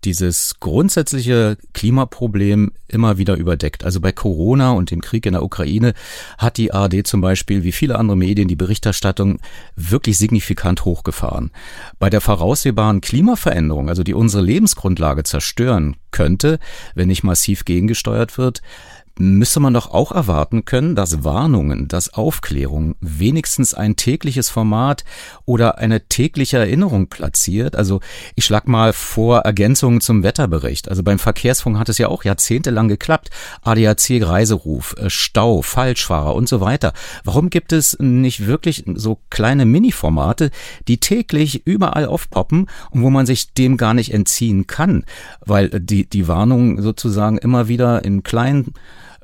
[0.04, 3.84] dieses grundsätzliche Klimaproblem immer wieder überdeckt.
[3.84, 5.94] Also bei Corona und dem Krieg in der Ukraine
[6.38, 9.40] hat die ARD zum Beispiel, wie viele andere Medien, die Berichterstattung
[9.76, 11.52] wirklich signifikant hochgefahren.
[12.00, 16.60] Bei der voraussehbaren Klimaveränderung, also die unsere Lebensgrundlage zerstören könnte,
[16.96, 18.62] wenn nicht massiv gegengesteuert wird,
[19.22, 25.04] müsste man doch auch erwarten können, dass Warnungen, dass Aufklärung wenigstens ein tägliches Format
[25.46, 27.76] oder eine tägliche Erinnerung platziert.
[27.76, 28.00] Also
[28.36, 30.90] ich schlag mal vor Ergänzungen zum Wetterbericht.
[30.90, 33.30] Also beim Verkehrsfunk hat es ja auch jahrzehntelang geklappt.
[33.62, 36.94] ADAC Reiseruf, äh, Stau, Falschfahrer und so weiter.
[37.24, 40.52] Warum gibt es nicht wirklich so kleine Mini-Formate,
[40.88, 45.06] die täglich überall aufpoppen und wo man sich dem gar nicht entziehen kann?
[45.46, 48.74] Weil die, die Warnungen sozusagen immer wieder in kleinen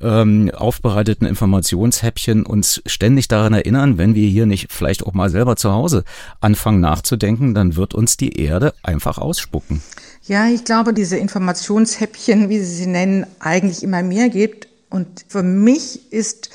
[0.01, 5.55] ähm, aufbereiteten Informationshäppchen uns ständig daran erinnern, wenn wir hier nicht vielleicht auch mal selber
[5.55, 6.03] zu Hause
[6.39, 9.81] anfangen nachzudenken, dann wird uns die Erde einfach ausspucken.
[10.27, 14.67] Ja, ich glaube, diese Informationshäppchen, wie Sie sie nennen, eigentlich immer mehr gibt.
[14.89, 16.49] Und für mich ist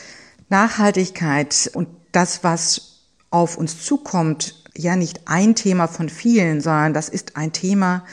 [0.49, 7.09] Nachhaltigkeit und das, was auf uns zukommt, ja nicht ein Thema von vielen, sondern das
[7.09, 8.05] ist ein Thema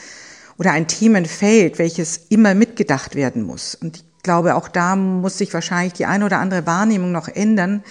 [0.58, 3.74] oder ein Themenfeld, welches immer mitgedacht werden muss.
[3.74, 7.82] Und ich glaube, auch da muss sich wahrscheinlich die eine oder andere Wahrnehmung noch ändern,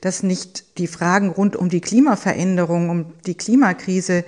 [0.00, 4.24] dass nicht die Fragen rund um die Klimaveränderung, um die Klimakrise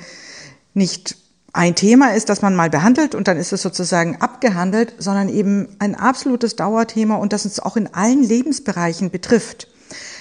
[0.75, 1.17] nicht
[1.53, 5.69] ein Thema ist, das man mal behandelt und dann ist es sozusagen abgehandelt, sondern eben
[5.81, 9.69] ein absolutes Dauerthema und das uns auch in allen Lebensbereichen betrifft.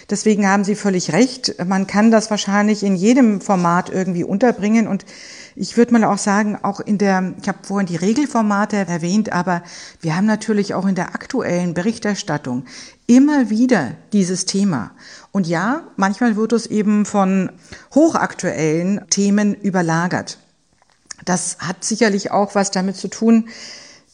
[0.09, 1.55] Deswegen haben Sie völlig recht.
[1.63, 5.05] Man kann das wahrscheinlich in jedem Format irgendwie unterbringen und
[5.59, 9.61] ich würde mal auch sagen, auch in der, ich habe vorhin die Regelformate erwähnt, aber
[9.99, 12.63] wir haben natürlich auch in der aktuellen Berichterstattung
[13.07, 14.91] immer wieder dieses Thema.
[15.33, 17.51] Und ja, manchmal wird es eben von
[17.93, 20.37] hochaktuellen Themen überlagert.
[21.25, 23.49] Das hat sicherlich auch was damit zu tun,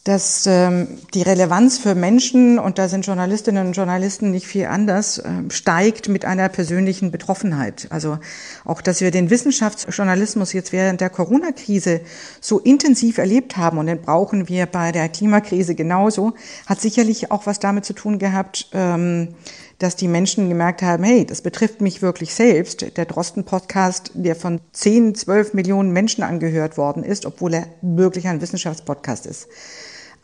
[0.06, 5.18] dass ähm, die Relevanz für Menschen, und da sind Journalistinnen und Journalisten nicht viel anders,
[5.18, 7.88] äh, steigt mit einer persönlichen Betroffenheit.
[7.90, 8.18] Also
[8.64, 12.02] auch, dass wir den Wissenschaftsjournalismus jetzt während der Corona-Krise
[12.40, 16.34] so intensiv erlebt haben, und den brauchen wir bei der Klimakrise genauso,
[16.66, 19.34] hat sicherlich auch was damit zu tun gehabt, ähm,
[19.80, 22.96] dass die Menschen gemerkt haben, hey, das betrifft mich wirklich selbst.
[22.96, 28.40] Der Drosten-Podcast, der von 10, 12 Millionen Menschen angehört worden ist, obwohl er wirklich ein
[28.40, 29.48] Wissenschaftspodcast ist.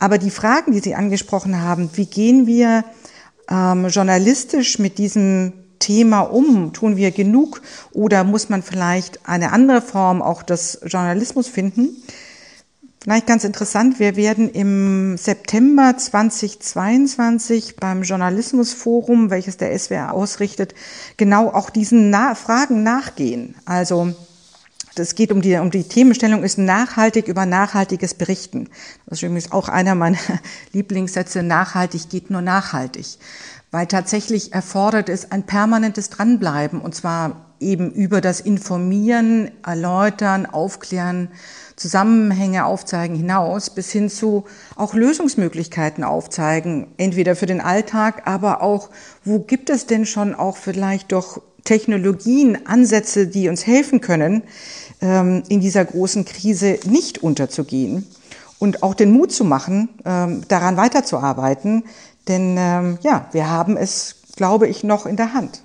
[0.03, 2.83] Aber die Fragen, die Sie angesprochen haben, wie gehen wir
[3.49, 6.73] ähm, journalistisch mit diesem Thema um?
[6.73, 7.61] Tun wir genug
[7.93, 12.03] oder muss man vielleicht eine andere Form auch des Journalismus finden?
[13.01, 20.75] Vielleicht ganz interessant, wir werden im September 2022 beim Journalismusforum, welches der SWR ausrichtet,
[21.15, 23.55] genau auch diesen Na Fragen nachgehen.
[23.63, 24.13] Also
[24.95, 28.69] das geht um die, um die Themenstellung ist nachhaltig über nachhaltiges Berichten.
[29.05, 30.17] Das ist übrigens auch einer meiner
[30.73, 31.43] Lieblingssätze.
[31.43, 33.17] Nachhaltig geht nur nachhaltig.
[33.71, 41.29] Weil tatsächlich erfordert es ein permanentes Dranbleiben und zwar eben über das Informieren, Erläutern, Aufklären,
[41.75, 48.91] Zusammenhänge aufzeigen hinaus bis hin zu auch Lösungsmöglichkeiten aufzeigen, entweder für den Alltag, aber auch,
[49.25, 54.43] wo gibt es denn schon auch vielleicht doch Technologien, Ansätze, die uns helfen können,
[55.03, 58.07] in dieser großen Krise nicht unterzugehen
[58.59, 61.83] und auch den Mut zu machen, ähm, daran weiterzuarbeiten.
[62.29, 65.63] Denn ähm, ja, wir haben es, glaube ich, noch in der Hand.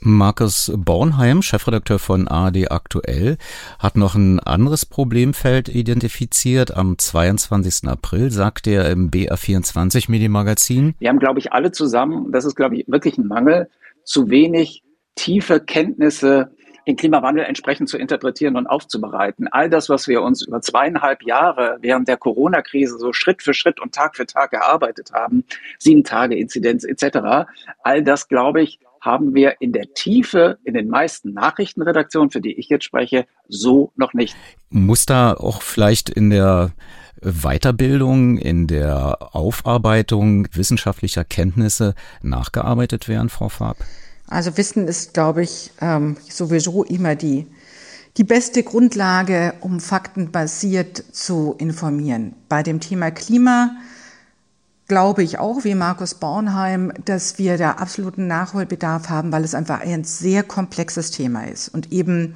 [0.00, 3.36] Markus Bornheim, Chefredakteur von ARD Aktuell,
[3.78, 6.76] hat noch ein anderes Problemfeld identifiziert.
[6.76, 7.88] Am 22.
[7.88, 10.94] April sagte er im BR24 Medienmagazin.
[10.98, 13.68] Wir haben, glaube ich, alle zusammen, das ist, glaube ich, wirklich ein Mangel,
[14.04, 14.82] zu wenig
[15.16, 16.52] tiefe Kenntnisse
[16.88, 19.46] den Klimawandel entsprechend zu interpretieren und aufzubereiten.
[19.46, 23.78] All das, was wir uns über zweieinhalb Jahre während der Corona-Krise so Schritt für Schritt
[23.78, 25.44] und Tag für Tag erarbeitet haben,
[25.78, 27.46] sieben Tage Inzidenz etc.,
[27.82, 32.58] all das, glaube ich, haben wir in der Tiefe in den meisten Nachrichtenredaktionen, für die
[32.58, 34.34] ich jetzt spreche, so noch nicht.
[34.70, 36.72] Muss da auch vielleicht in der
[37.20, 43.76] Weiterbildung, in der Aufarbeitung wissenschaftlicher Kenntnisse nachgearbeitet werden, Frau Farb?
[44.28, 47.46] Also Wissen ist, glaube ich, ähm, sowieso immer die,
[48.16, 52.34] die beste Grundlage, um faktenbasiert zu informieren.
[52.48, 53.76] Bei dem Thema Klima
[54.86, 59.80] glaube ich auch, wie Markus Bornheim, dass wir da absoluten Nachholbedarf haben, weil es einfach
[59.80, 61.68] ein sehr komplexes Thema ist.
[61.68, 62.34] Und eben,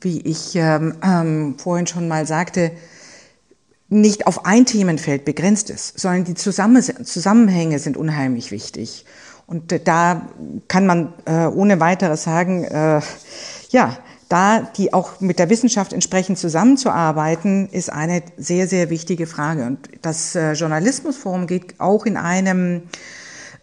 [0.00, 2.70] wie ich ähm, ähm, vorhin schon mal sagte,
[3.88, 9.04] nicht auf ein Themenfeld begrenzt ist, sondern die Zusammenhänge sind unheimlich wichtig.
[9.50, 10.28] Und da
[10.68, 13.00] kann man äh, ohne weiteres sagen, äh,
[13.70, 13.98] ja,
[14.28, 19.64] da die auch mit der Wissenschaft entsprechend zusammenzuarbeiten, ist eine sehr, sehr wichtige Frage.
[19.64, 22.82] Und das äh, Journalismusforum geht auch in einem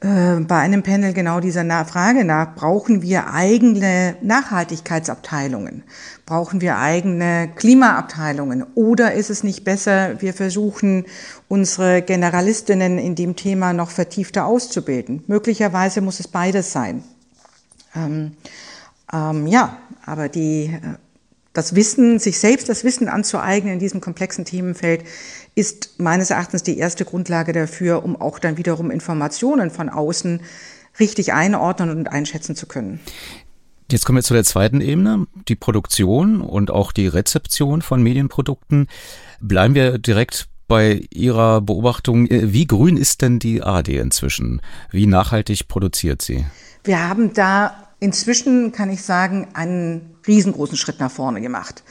[0.02, 5.84] äh, bei einem Panel genau dieser Frage nach, brauchen wir eigene Nachhaltigkeitsabteilungen?
[6.26, 8.64] Brauchen wir eigene Klimaabteilungen?
[8.76, 11.06] Oder ist es nicht besser, wir versuchen,
[11.48, 15.24] unsere Generalistinnen in dem Thema noch vertiefter auszubilden?
[15.26, 17.04] Möglicherweise muss es beides sein.
[17.96, 18.34] Ähm,
[19.12, 20.80] ähm, ja, aber die, äh,
[21.58, 25.04] das Wissen, sich selbst das Wissen anzueignen in diesem komplexen Themenfeld,
[25.56, 30.42] ist meines Erachtens die erste Grundlage dafür, um auch dann wiederum Informationen von außen
[31.00, 33.00] richtig einordnen und einschätzen zu können.
[33.92, 38.88] Jetzt kommen wir zu der zweiten Ebene, die Produktion und auch die Rezeption von Medienprodukten.
[39.42, 42.28] Bleiben wir direkt bei Ihrer Beobachtung.
[42.30, 44.62] Wie grün ist denn die AD inzwischen?
[44.92, 46.46] Wie nachhaltig produziert sie?
[46.84, 51.84] Wir haben da inzwischen, kann ich sagen, einen riesengroßen Schritt nach vorne gemacht.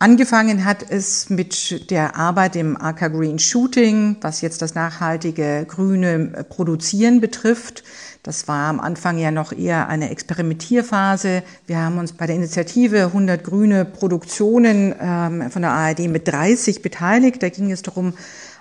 [0.00, 6.44] Angefangen hat es mit der Arbeit im AK Green Shooting, was jetzt das nachhaltige grüne
[6.48, 7.84] Produzieren betrifft.
[8.22, 11.42] Das war am Anfang ja noch eher eine Experimentierphase.
[11.66, 16.82] Wir haben uns bei der Initiative 100 grüne Produktionen ähm, von der ARD mit 30
[16.82, 17.42] beteiligt.
[17.42, 18.14] Da ging es darum,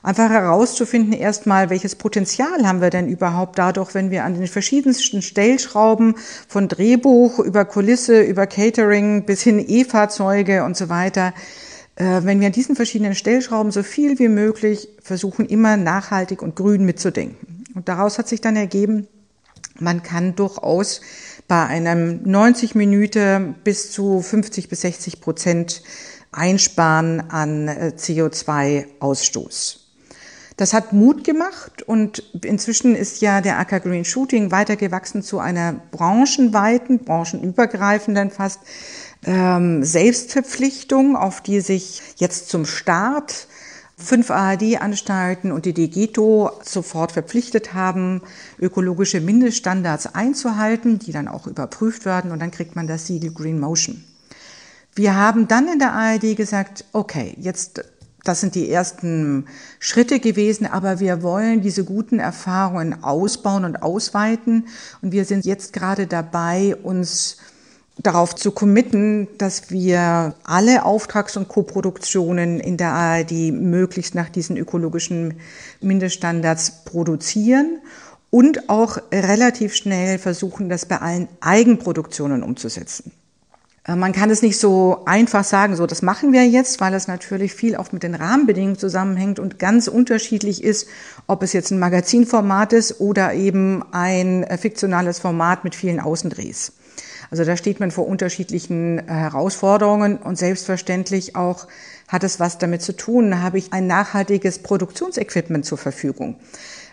[0.04, 5.22] einfach herauszufinden, erstmal, welches Potenzial haben wir denn überhaupt dadurch, wenn wir an den verschiedensten
[5.22, 6.16] Stellschrauben
[6.48, 11.34] von Drehbuch über Kulisse, über Catering bis hin E-Fahrzeuge und so weiter,
[11.96, 16.56] äh, wenn wir an diesen verschiedenen Stellschrauben so viel wie möglich versuchen, immer nachhaltig und
[16.56, 17.64] grün mitzudenken.
[17.74, 19.08] Und daraus hat sich dann ergeben,
[19.80, 21.02] man kann durchaus
[21.48, 25.82] bei einem 90 Minuten bis zu 50 bis 60 Prozent
[26.32, 29.83] einsparen an äh, CO2-Ausstoß.
[30.58, 35.74] Das hat Mut gemacht und inzwischen ist ja der Acker Green Shooting weitergewachsen zu einer
[35.92, 38.60] branchenweiten, branchenübergreifenden fast
[39.26, 43.48] ähm, Selbstverpflichtung, auf die sich jetzt zum Start
[43.98, 48.22] fünf ARD-Anstalten und die DGETO sofort verpflichtet haben,
[48.60, 53.60] ökologische Mindeststandards einzuhalten, die dann auch überprüft werden und dann kriegt man das Siegel Green
[53.60, 54.04] Motion.
[54.96, 57.84] Wir haben dann in der ARD gesagt, okay, jetzt
[58.24, 59.48] das sind die ersten
[59.80, 64.68] Schritte gewesen, aber wir wollen diese guten Erfahrungen ausbauen und ausweiten.
[65.02, 67.38] Und wir sind jetzt gerade dabei, uns
[67.98, 74.58] darauf zu committen, dass wir alle Auftrags- und Koproduktionen in der ARD möglichst nach diesen
[74.58, 75.36] ökologischen
[75.82, 77.80] Mindeststandards produzieren
[78.30, 83.12] und auch relativ schnell versuchen, das bei allen Eigenproduktionen umzusetzen.
[83.86, 87.08] Äh, man kann es nicht so einfach sagen, so das machen wir jetzt, weil es
[87.08, 90.88] natürlich viel auch mit den Rahmenbedingungen zusammenhängt und ganz unterschiedlich ist,
[91.28, 96.74] ob es jetzt ein Magazinformat ist oder eben ein äh, fiktionales Format mit vielen Außendrehs.
[97.32, 101.68] Also da steht man vor unterschiedlichen äh, Herausforderungen und selbstverständlich auch
[102.08, 106.36] hat es was damit zu tun, habe ich ein nachhaltiges Produktionsequipment zur Verfügung.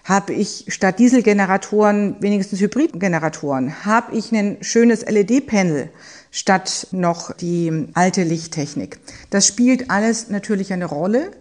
[0.04, 3.84] Habe ich statt Dieselgeneratoren wenigstens Hybridgeneratoren?
[3.84, 5.90] Habe ich ein schönes LED-Panel?
[6.30, 9.00] Statt noch die alte Lichttechnik.
[9.30, 11.32] Das spielt alles natürlich eine Rolle.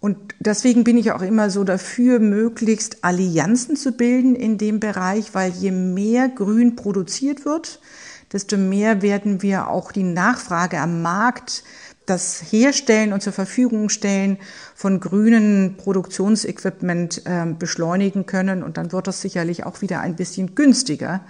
[0.00, 5.32] Und deswegen bin ich auch immer so dafür, möglichst Allianzen zu bilden in dem Bereich,
[5.32, 7.80] weil je mehr Grün produziert wird,
[8.30, 11.64] desto mehr werden wir auch die Nachfrage am Markt,
[12.04, 14.36] das Herstellen und zur Verfügung stellen
[14.74, 18.62] von grünen Produktionsequipment äh, beschleunigen können.
[18.62, 21.22] Und dann wird das sicherlich auch wieder ein bisschen günstiger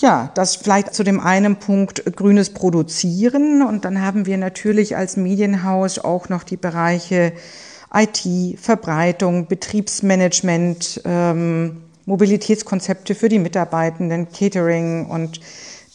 [0.00, 3.62] ja, das vielleicht zu dem einen Punkt grünes Produzieren.
[3.62, 7.32] Und dann haben wir natürlich als Medienhaus auch noch die Bereiche
[7.94, 15.40] IT, Verbreitung, Betriebsmanagement, ähm, Mobilitätskonzepte für die Mitarbeitenden, Catering und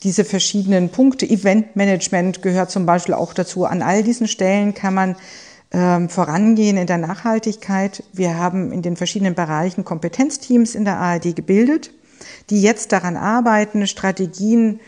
[0.03, 1.29] diese verschiedenen Punkte.
[1.29, 3.65] Eventmanagement gehört zum Beispiel auch dazu.
[3.65, 5.15] An all diesen Stellen kann man
[5.71, 8.03] ähm, vorangehen in der Nachhaltigkeit.
[8.13, 11.91] Wir haben in den verschiedenen Bereichen Kompetenzteams in der ARD gebildet
[12.49, 14.79] die jetzt daran arbeiten, Strategien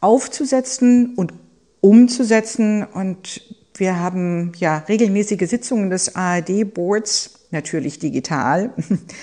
[0.00, 1.32] aufzusetzen und
[1.80, 2.84] umzusetzen.
[2.84, 3.42] Und
[3.74, 8.72] wir haben ja regelmäßige Sitzungen des ARD-Boards, natürlich digital.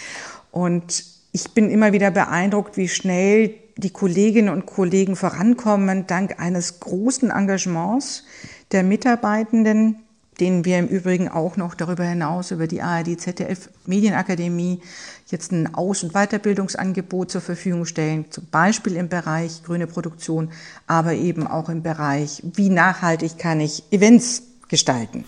[0.51, 6.79] Und ich bin immer wieder beeindruckt, wie schnell die Kolleginnen und Kollegen vorankommen, dank eines
[6.79, 8.25] großen Engagements
[8.71, 9.99] der Mitarbeitenden,
[10.39, 14.81] denen wir im Übrigen auch noch darüber hinaus über die ARD ZDF Medienakademie
[15.27, 20.51] jetzt ein Aus- und Weiterbildungsangebot zur Verfügung stellen, zum Beispiel im Bereich grüne Produktion,
[20.87, 25.25] aber eben auch im Bereich, wie nachhaltig kann ich Events gestalten.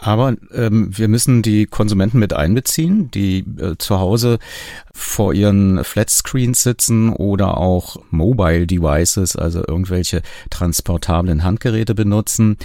[0.00, 4.38] Aber ähm, wir müssen die Konsumenten mit einbeziehen, die äh, zu Hause
[4.92, 12.58] vor ihren Flatscreens sitzen oder auch Mobile Devices, also irgendwelche transportablen Handgeräte benutzen.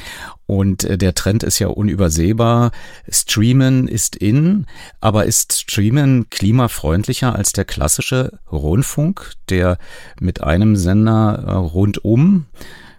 [0.46, 2.72] Und äh, der Trend ist ja unübersehbar.
[3.10, 4.68] Streamen ist in,
[5.02, 9.80] aber ist Streamen klimafreundlicher als der klassische Rundfunk, der
[10.20, 12.46] mit einem Sender äh, rundum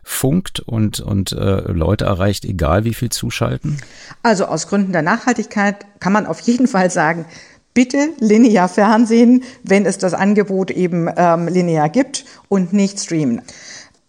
[0.05, 3.79] funkt und, und äh, Leute erreicht, egal wie viel zuschalten?
[4.23, 7.25] Also aus Gründen der Nachhaltigkeit kann man auf jeden Fall sagen,
[7.73, 13.43] bitte linear Fernsehen, wenn es das Angebot eben ähm, linear gibt und nicht streamen.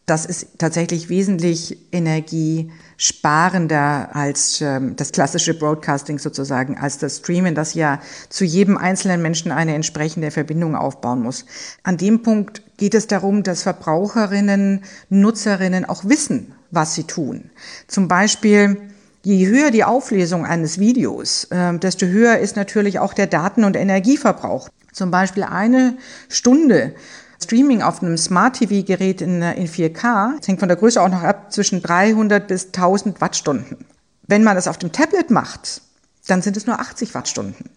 [0.06, 7.74] Das ist tatsächlich wesentlich energiesparender als ähm, das klassische Broadcasting sozusagen, als das Streamen, das
[7.74, 11.48] ja zu jedem einzelnen Menschen eine entsprechende Verbindung aufbauen muss.
[11.82, 17.50] An dem Punkt geht es darum, dass Verbraucherinnen, Nutzerinnen auch wissen, was sie tun.
[17.88, 18.78] Zum Beispiel,
[19.24, 23.76] je höher die Auflesung eines Videos, äh, desto höher ist natürlich auch der Daten- und
[23.76, 24.70] Energieverbrauch.
[24.94, 25.98] Zum Beispiel eine
[26.30, 26.96] Stunde
[27.44, 31.52] Streaming auf einem Smart-TV-Gerät in, in 4K, das hängt von der Größe auch noch ab,
[31.52, 33.86] zwischen 300 bis 1000 Wattstunden.
[34.28, 35.82] Wenn man das auf dem Tablet macht,
[36.28, 37.70] dann sind es nur 80 Wattstunden.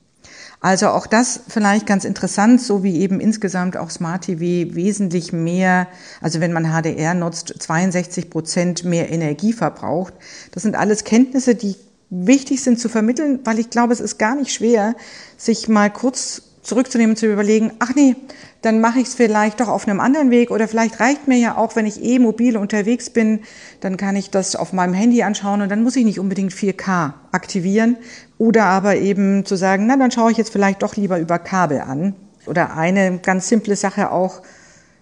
[0.61, 5.87] Also auch das vielleicht ganz interessant, so wie eben insgesamt auch Smart TV wesentlich mehr,
[6.21, 10.15] also wenn man HDR nutzt, 62 Prozent mehr Energie verbraucht.
[10.51, 11.77] Das sind alles Kenntnisse, die
[12.11, 14.97] wichtig sind zu vermitteln, weil ich glaube, es ist gar nicht schwer,
[15.37, 18.15] sich mal kurz zurückzunehmen, zu überlegen, ach nee,
[18.63, 21.57] dann mache ich es vielleicht doch auf einem anderen Weg oder vielleicht reicht mir ja
[21.57, 23.41] auch, wenn ich eh mobil unterwegs bin,
[23.81, 27.15] dann kann ich das auf meinem Handy anschauen und dann muss ich nicht unbedingt 4K
[27.33, 27.97] aktivieren
[28.37, 31.81] oder aber eben zu sagen, na dann schaue ich jetzt vielleicht doch lieber über Kabel
[31.81, 32.15] an.
[32.47, 34.43] Oder eine ganz simple Sache auch,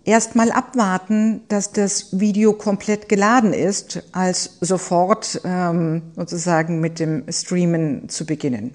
[0.04, 8.08] erstmal abwarten, dass das Video komplett geladen ist, als sofort ähm, sozusagen mit dem Streamen
[8.08, 8.74] zu beginnen.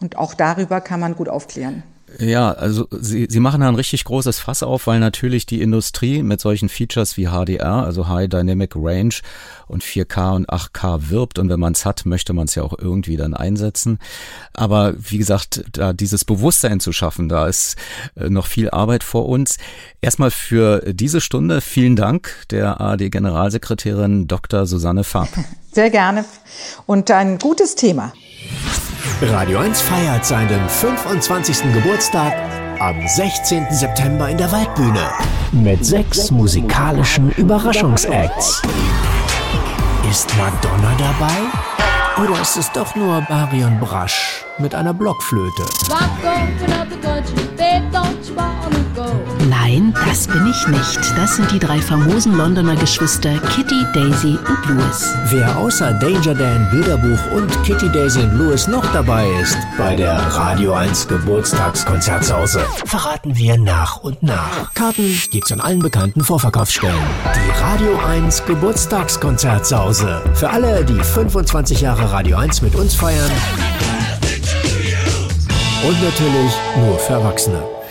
[0.00, 1.84] Und auch darüber kann man gut aufklären.
[2.18, 6.22] Ja, also sie, sie machen da ein richtig großes Fass auf, weil natürlich die Industrie
[6.22, 9.14] mit solchen Features wie HDR, also High Dynamic Range
[9.68, 12.78] und 4K und 8K wirbt und wenn man es hat, möchte man es ja auch
[12.78, 13.98] irgendwie dann einsetzen.
[14.52, 17.76] Aber wie gesagt, da dieses Bewusstsein zu schaffen, da ist
[18.16, 19.56] äh, noch viel Arbeit vor uns.
[20.00, 24.66] Erstmal für diese Stunde vielen Dank der ARD-Generalsekretärin Dr.
[24.66, 25.28] Susanne Farb.
[25.72, 26.24] Sehr gerne
[26.86, 28.12] und ein gutes Thema.
[29.20, 31.72] Radio 1 feiert seinen 25.
[31.72, 32.32] Geburtstag
[32.80, 33.66] am 16.
[33.70, 35.10] September in der Waldbühne
[35.52, 38.62] mit sechs musikalischen Überraschungsacts.
[40.10, 42.24] Ist Madonna dabei?
[42.24, 45.64] Oder ist es doch nur Barion Brasch mit einer Blockflöte?
[49.48, 51.00] Nein, das bin ich nicht.
[51.16, 55.14] Das sind die drei famosen Londoner Geschwister Kitty, Daisy und Louis.
[55.26, 60.14] Wer außer Danger Dan, Bilderbuch und Kitty, Daisy und Louis noch dabei ist bei der
[60.14, 64.72] Radio 1 Geburtstagskonzertsause, verraten wir nach und nach.
[64.74, 67.02] Karten gibt's an allen bekannten Vorverkaufsstellen.
[67.34, 70.22] Die Radio 1 Geburtstagskonzertsause.
[70.34, 73.30] Für alle, die 25 Jahre Radio 1 mit uns feiern.
[75.84, 77.81] Und natürlich nur für Erwachsene.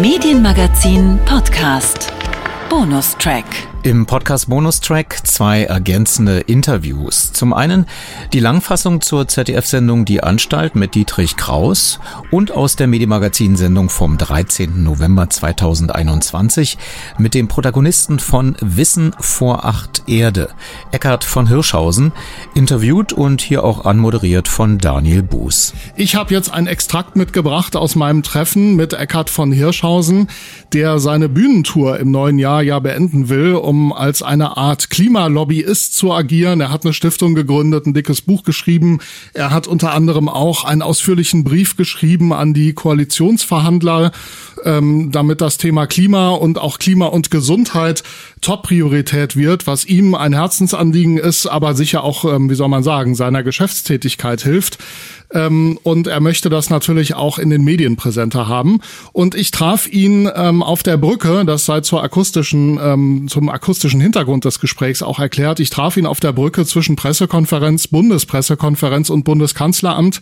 [0.00, 2.12] Medienmagazin Podcast.
[2.70, 3.77] Bonustrack.
[3.84, 7.32] Im Podcast Bonustrack zwei ergänzende Interviews.
[7.32, 7.86] Zum einen
[8.32, 12.00] die Langfassung zur ZDF-Sendung Die Anstalt mit Dietrich Kraus
[12.32, 14.82] und aus der Medienmagazin-Sendung vom 13.
[14.82, 16.76] November 2021
[17.18, 20.48] mit dem Protagonisten von Wissen vor acht Erde,
[20.90, 22.10] Eckhard von Hirschhausen,
[22.54, 25.74] interviewt und hier auch anmoderiert von Daniel Buß.
[25.94, 30.26] Ich habe jetzt ein Extrakt mitgebracht aus meinem Treffen mit Eckhard von Hirschhausen,
[30.72, 36.10] der seine Bühnentour im neuen Jahr ja beenden will, um als eine Art Klimalobbyist zu
[36.10, 36.62] agieren.
[36.62, 39.00] Er hat eine Stiftung gegründet, ein dickes Buch geschrieben.
[39.34, 44.12] Er hat unter anderem auch einen ausführlichen Brief geschrieben an die Koalitionsverhandler,
[44.64, 48.02] ähm, damit das Thema Klima und auch Klima und Gesundheit
[48.40, 53.14] Top-Priorität wird, was ihm ein Herzensanliegen ist, aber sicher auch, ähm, wie soll man sagen,
[53.14, 54.78] seiner Geschäftstätigkeit hilft.
[55.32, 58.80] Ähm, und er möchte das natürlich auch in den Medien präsenter haben.
[59.12, 64.00] Und ich traf ihn ähm, auf der Brücke, das sei zur akustischen, ähm, zum akustischen
[64.00, 65.60] Hintergrund des Gesprächs auch erklärt.
[65.60, 70.20] Ich traf ihn auf der Brücke zwischen Pressekonferenz, Bundespressekonferenz und Bundeskanzleramt.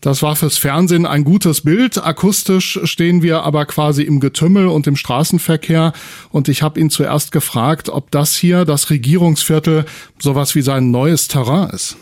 [0.00, 2.04] Das war fürs Fernsehen ein gutes Bild.
[2.04, 5.92] Akustisch stehen wir aber quasi im Getümmel und im Straßenverkehr.
[6.30, 9.84] Und ich habe ihn zuerst gefragt, ob das hier, das Regierungsviertel,
[10.18, 11.96] sowas wie sein neues Terrain ist.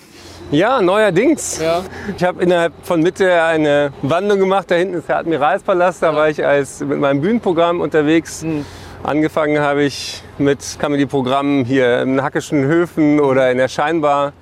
[0.50, 1.58] Ja, neuerdings.
[1.60, 1.82] Ja.
[2.16, 4.70] Ich habe innerhalb von Mitte eine Wandlung gemacht.
[4.70, 6.02] Da hinten ist der Admiralspalast.
[6.02, 8.42] Da war ich als mit meinem Bühnenprogramm unterwegs.
[8.42, 8.64] Mhm.
[9.02, 14.32] Angefangen habe ich mit Comedy-Programmen hier in Hackischen Höfen oder in der Scheinbar.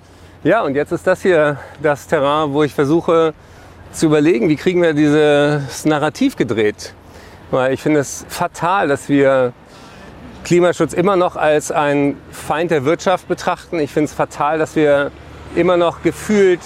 [0.45, 3.33] Ja, und jetzt ist das hier das Terrain, wo ich versuche
[3.93, 6.95] zu überlegen, wie kriegen wir dieses Narrativ gedreht.
[7.53, 9.53] Weil ich finde es fatal, dass wir
[10.43, 13.79] Klimaschutz immer noch als ein Feind der Wirtschaft betrachten.
[13.79, 15.13] Ich finde es fatal, dass wir
[15.55, 16.59] immer noch gefühlt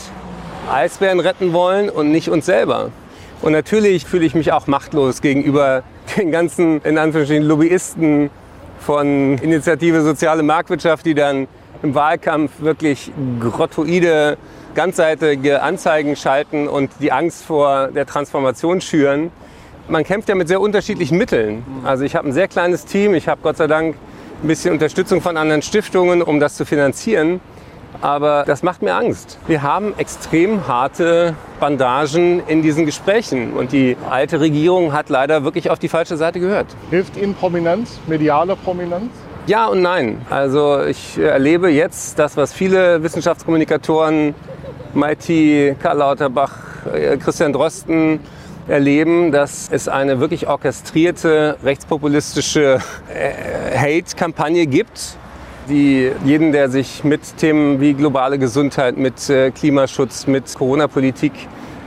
[0.72, 2.90] Eisbären retten wollen und nicht uns selber.
[3.42, 5.82] Und natürlich fühle ich mich auch machtlos gegenüber
[6.16, 8.30] den ganzen, in Anführungsstrichen, Lobbyisten
[8.80, 11.46] von Initiative Soziale Marktwirtschaft, die dann
[11.82, 14.36] im Wahlkampf wirklich grottoide,
[14.74, 19.30] ganzseitige Anzeigen schalten und die Angst vor der Transformation schüren.
[19.88, 21.64] Man kämpft ja mit sehr unterschiedlichen Mitteln.
[21.84, 23.96] Also ich habe ein sehr kleines Team, ich habe Gott sei Dank
[24.42, 27.40] ein bisschen Unterstützung von anderen Stiftungen, um das zu finanzieren.
[28.02, 29.38] Aber das macht mir Angst.
[29.46, 33.54] Wir haben extrem harte Bandagen in diesen Gesprächen.
[33.54, 36.66] Und die alte Regierung hat leider wirklich auf die falsche Seite gehört.
[36.90, 39.10] Hilft Ihnen Prominenz, mediale Prominenz?
[39.46, 40.22] Ja und nein.
[40.28, 44.34] Also ich erlebe jetzt das, was viele Wissenschaftskommunikatoren,
[44.92, 46.52] MIT, Karl Lauterbach,
[46.92, 48.18] äh, Christian Drosten
[48.66, 52.80] erleben, dass es eine wirklich orchestrierte rechtspopulistische
[53.14, 55.16] äh, Hate-Kampagne gibt,
[55.68, 61.32] die jeden, der sich mit Themen wie globale Gesundheit, mit äh, Klimaschutz, mit Corona-Politik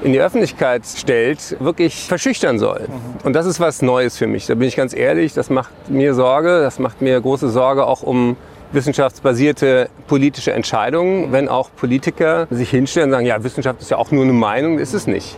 [0.04, 2.82] in die Öffentlichkeit stellt, wirklich verschüchtern soll.
[2.88, 3.26] Mhm.
[3.26, 4.48] Und das ist was Neues für mich.
[4.48, 8.02] Da bin ich ganz ehrlich, das macht mir Sorge, das macht mir große Sorge auch
[8.02, 8.38] um
[8.72, 14.12] wissenschaftsbasierte politische Entscheidungen, wenn auch Politiker sich hinstellen und sagen, ja, Wissenschaft ist ja auch
[14.12, 15.38] nur eine Meinung, ist es nicht.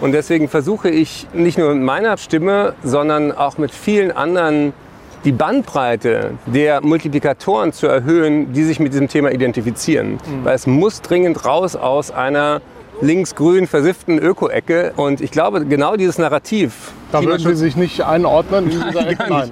[0.00, 4.72] Und deswegen versuche ich nicht nur mit meiner Stimme, sondern auch mit vielen anderen
[5.24, 10.12] die Bandbreite der Multiplikatoren zu erhöhen, die sich mit diesem Thema identifizieren.
[10.12, 10.44] Mhm.
[10.44, 12.60] Weil es muss dringend raus aus einer
[13.04, 14.92] links-grün versifften Öko-Ecke.
[14.96, 16.92] Und ich glaube, genau dieses Narrativ.
[17.12, 19.24] Da würden Sie sich nicht einordnen in dieser Ecke?
[19.28, 19.50] Nein.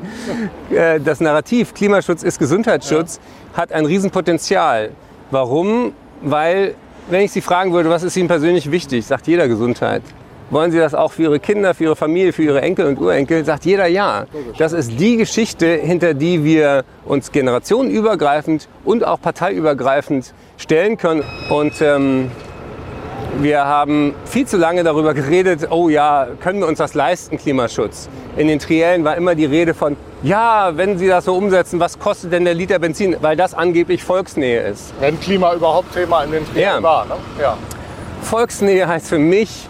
[0.71, 3.21] Äh, das Narrativ Klimaschutz ist Gesundheitsschutz
[3.53, 3.59] ja.
[3.59, 4.91] hat ein Riesenpotenzial.
[5.31, 5.93] Warum?
[6.23, 6.75] Weil,
[7.11, 10.03] wenn ich Sie fragen würde, was ist Ihnen persönlich wichtig, sagt jeder Gesundheit.
[10.51, 13.43] Wollen Sie das auch für Ihre Kinder, für Ihre Familie, für Ihre Enkel und Urenkel?
[13.43, 14.27] Sagt jeder ja.
[14.59, 21.25] Das ist die Geschichte, hinter die wir uns generationenübergreifend und auch parteiübergreifend stellen können.
[21.49, 22.31] Und ähm,
[23.41, 28.09] wir haben viel zu lange darüber geredet, oh ja, können wir uns das leisten, Klimaschutz.
[28.37, 31.99] In den Triellen war immer die Rede von, ja, wenn Sie das so umsetzen, was
[31.99, 33.17] kostet denn der Liter Benzin?
[33.21, 34.93] Weil das angeblich Volksnähe ist.
[35.01, 36.83] Wenn Klima überhaupt Thema in den Triellen ja.
[36.83, 37.07] war.
[37.07, 37.15] Ne?
[37.41, 37.57] Ja.
[38.23, 39.69] Volksnähe heißt für mich,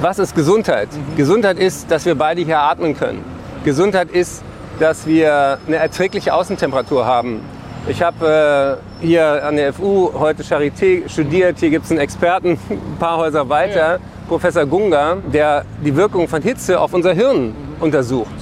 [0.00, 0.88] was ist Gesundheit?
[0.92, 1.16] Mhm.
[1.16, 3.24] Gesundheit ist, dass wir beide hier atmen können.
[3.64, 4.42] Gesundheit ist,
[4.80, 7.40] dass wir eine erträgliche Außentemperatur haben.
[7.86, 11.58] Ich habe äh, hier an der FU heute Charité studiert.
[11.58, 13.94] Hier gibt es einen Experten, ein paar Häuser weiter.
[13.94, 13.98] Ja.
[14.26, 18.32] Professor Gunga, der die Wirkung von Hitze auf unser Hirn untersucht.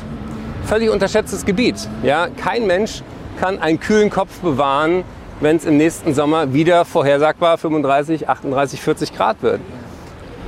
[0.65, 1.89] Völlig unterschätztes Gebiet.
[2.05, 2.29] Ja?
[2.37, 3.03] Kein Mensch
[3.41, 5.03] kann einen kühlen Kopf bewahren,
[5.41, 9.61] wenn es im nächsten Sommer wieder vorhersagbar 35, 38, 40 Grad wird.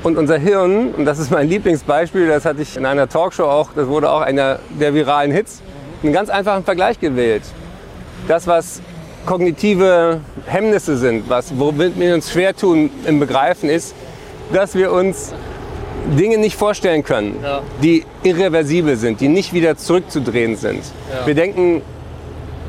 [0.04, 3.70] Und unser Hirn, und das ist mein Lieblingsbeispiel, das hatte ich in einer Talkshow auch,
[3.74, 5.62] das wurde auch einer der viralen Hits,
[6.04, 7.42] einen ganz einfachen Vergleich gewählt.
[8.26, 8.80] Das, was
[9.26, 13.94] kognitive Hemmnisse sind, was, womit wir uns schwer tun im Begreifen, ist,
[14.52, 15.32] dass wir uns
[16.18, 17.62] Dinge nicht vorstellen können, ja.
[17.82, 20.82] die irreversibel sind, die nicht wieder zurückzudrehen sind.
[21.10, 21.26] Ja.
[21.26, 21.82] Wir denken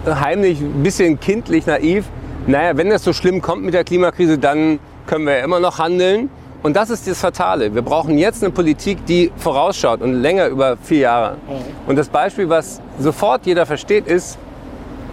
[0.06, 2.06] heimlich, ein bisschen kindlich, naiv,
[2.48, 5.80] naja, wenn das so schlimm kommt mit der Klimakrise, dann können wir ja immer noch
[5.80, 6.30] handeln.
[6.64, 7.74] Und das ist das Fatale.
[7.76, 11.36] Wir brauchen jetzt eine Politik, die vorausschaut und länger über vier Jahre.
[11.48, 11.90] Mhm.
[11.90, 14.40] Und das Beispiel, was sofort jeder versteht, ist,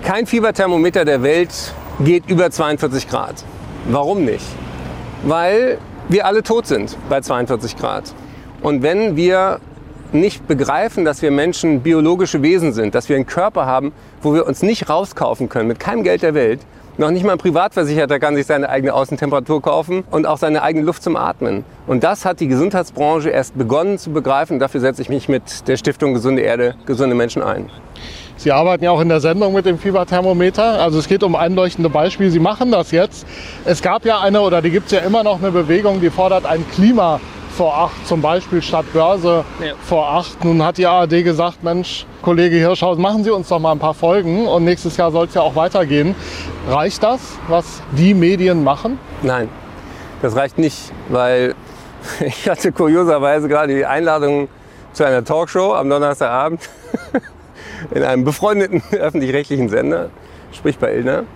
[0.03, 3.44] kein Fieberthermometer der Welt geht über 42 Grad.
[3.88, 4.44] Warum nicht?
[5.22, 5.78] Weil
[6.09, 8.12] wir alle tot sind bei 42 Grad.
[8.62, 9.61] Und wenn wir
[10.12, 14.46] nicht begreifen, dass wir Menschen biologische Wesen sind, dass wir einen Körper haben, wo wir
[14.46, 16.61] uns nicht rauskaufen können mit keinem Geld der Welt,
[16.98, 20.84] noch nicht mal ein Privatversicherter kann sich seine eigene Außentemperatur kaufen und auch seine eigene
[20.84, 21.64] Luft zum Atmen.
[21.86, 24.59] Und das hat die Gesundheitsbranche erst begonnen zu begreifen.
[24.59, 27.70] Dafür setze ich mich mit der Stiftung Gesunde Erde, gesunde Menschen ein.
[28.43, 30.80] Sie arbeiten ja auch in der Sendung mit dem Fieberthermometer.
[30.82, 32.28] Also es geht um einleuchtende Beispiele.
[32.28, 33.24] Sie machen das jetzt.
[33.64, 36.45] Es gab ja eine oder die gibt es ja immer noch eine Bewegung, die fordert
[36.45, 37.20] ein Klima
[37.57, 39.74] vor acht, zum Beispiel statt Börse ja.
[39.80, 40.45] vor acht.
[40.45, 43.95] Nun hat die ARD gesagt, Mensch, Kollege Hirschhausen, machen Sie uns doch mal ein paar
[43.95, 46.16] Folgen und nächstes Jahr soll es ja auch weitergehen.
[46.68, 48.99] Reicht das, was die Medien machen?
[49.22, 49.51] Nein,
[50.20, 51.55] das reicht nicht, weil
[52.26, 54.49] ich hatte kurioserweise gerade die Einladung
[54.95, 56.68] zu einer Talkshow am Donnerstagabend
[57.90, 60.10] in einem befreundeten öffentlich-rechtlichen Sender,
[60.52, 61.22] sprich bei Ilna.
[61.22, 61.26] Mhm.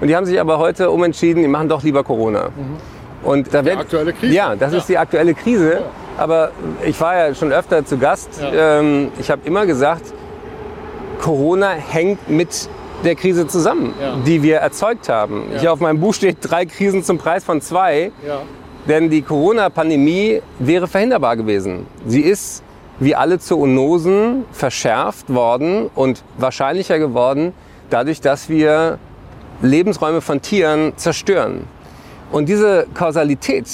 [0.00, 2.48] Und die haben sich aber heute umentschieden, die machen doch lieber Corona.
[2.48, 3.28] Mhm.
[3.28, 4.34] Und da die aktuelle Krise?
[4.34, 4.78] Ja, das ja.
[4.78, 5.74] ist die aktuelle Krise.
[5.74, 5.80] Ja.
[6.16, 6.50] Aber
[6.84, 8.40] ich war ja schon öfter zu Gast.
[8.40, 8.80] Ja.
[8.80, 10.12] Ähm, ich habe immer gesagt,
[11.20, 12.68] Corona hängt mit
[13.04, 13.94] der Krise zusammen,
[14.26, 15.44] die wir erzeugt haben.
[15.58, 18.12] Hier auf meinem Buch steht drei Krisen zum Preis von zwei.
[18.88, 21.86] Denn die Corona-Pandemie wäre verhinderbar gewesen.
[22.06, 22.62] Sie ist
[23.00, 27.54] wie alle Zoonosen verschärft worden und wahrscheinlicher geworden,
[27.88, 28.98] dadurch, dass wir
[29.62, 31.64] Lebensräume von Tieren zerstören.
[32.30, 33.66] Und diese Kausalität,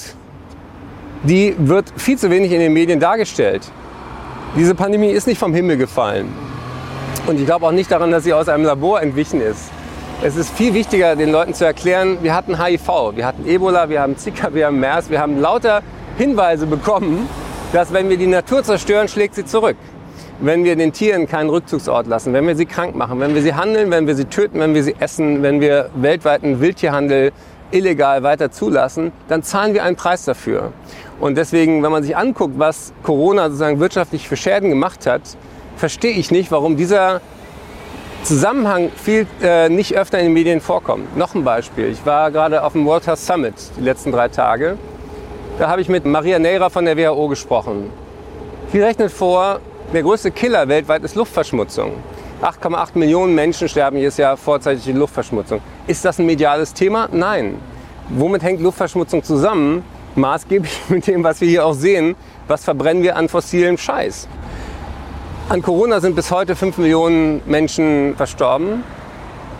[1.24, 3.70] die wird viel zu wenig in den Medien dargestellt.
[4.56, 6.28] Diese Pandemie ist nicht vom Himmel gefallen.
[7.26, 9.70] Und ich glaube auch nicht daran, dass sie aus einem Labor entwichen ist.
[10.22, 14.00] Es ist viel wichtiger, den Leuten zu erklären, wir hatten HIV, wir hatten Ebola, wir
[14.00, 15.82] haben Zika, wir haben MERS, wir haben lauter
[16.16, 17.28] Hinweise bekommen,
[17.76, 19.76] dass wenn wir die Natur zerstören, schlägt sie zurück.
[20.40, 23.52] Wenn wir den Tieren keinen Rückzugsort lassen, wenn wir sie krank machen, wenn wir sie
[23.52, 27.32] handeln, wenn wir sie töten, wenn wir sie essen, wenn wir weltweiten Wildtierhandel
[27.72, 30.72] illegal weiter zulassen, dann zahlen wir einen Preis dafür.
[31.20, 35.20] Und deswegen, wenn man sich anguckt, was Corona sozusagen wirtschaftlich für Schäden gemacht hat,
[35.76, 37.20] verstehe ich nicht, warum dieser
[38.22, 41.14] Zusammenhang viel äh, nicht öfter in den Medien vorkommt.
[41.14, 41.90] Noch ein Beispiel.
[41.90, 44.78] Ich war gerade auf dem World Health Summit die letzten drei Tage.
[45.58, 47.90] Da habe ich mit Maria Neira von der WHO gesprochen.
[48.72, 51.92] Sie rechnet vor, der größte Killer weltweit ist Luftverschmutzung.
[52.42, 55.60] 8,8 Millionen Menschen sterben jedes Jahr vorzeitig in Luftverschmutzung.
[55.86, 57.08] Ist das ein mediales Thema?
[57.10, 57.54] Nein.
[58.10, 59.82] Womit hängt Luftverschmutzung zusammen?
[60.14, 62.16] Maßgeblich mit dem, was wir hier auch sehen.
[62.48, 64.28] Was verbrennen wir an fossilem Scheiß?
[65.48, 68.84] An Corona sind bis heute 5 Millionen Menschen verstorben,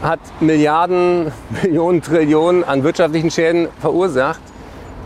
[0.02, 1.32] hat Milliarden,
[1.62, 4.42] Millionen, Trillionen an wirtschaftlichen Schäden verursacht.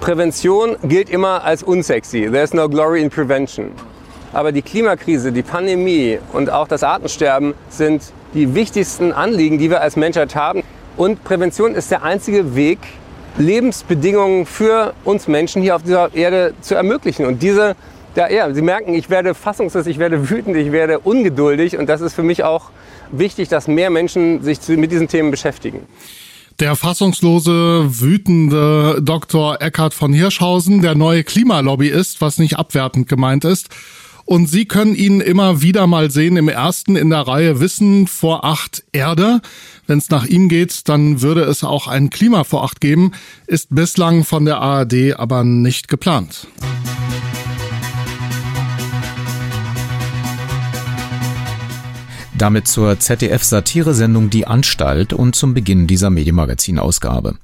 [0.00, 2.30] Prävention gilt immer als unsexy.
[2.30, 3.70] There's no glory in prevention.
[4.32, 9.82] Aber die Klimakrise, die Pandemie und auch das Artensterben sind die wichtigsten Anliegen, die wir
[9.82, 10.62] als Menschheit haben.
[10.96, 12.78] Und Prävention ist der einzige Weg,
[13.36, 17.26] Lebensbedingungen für uns Menschen hier auf dieser Erde zu ermöglichen.
[17.26, 17.76] Und diese,
[18.16, 21.76] ja, ja, Sie merken, ich werde fassungslos, ich werde wütend, ich werde ungeduldig.
[21.76, 22.70] Und das ist für mich auch
[23.10, 25.86] wichtig, dass mehr Menschen sich mit diesen Themen beschäftigen.
[26.60, 29.62] Der fassungslose, wütende Dr.
[29.62, 33.70] Eckhard von Hirschhausen, der neue Klimalobbyist, was nicht abwertend gemeint ist.
[34.26, 38.44] Und Sie können ihn immer wieder mal sehen im ersten in der Reihe Wissen vor
[38.44, 39.40] acht Erde.
[39.86, 43.12] Wenn es nach ihm geht, dann würde es auch ein Klima vor acht geben,
[43.46, 46.46] ist bislang von der ARD aber nicht geplant.
[52.40, 57.34] Damit zur ZDF-Satiresendung Die Anstalt und zum Beginn dieser Medienmagazin-Ausgabe.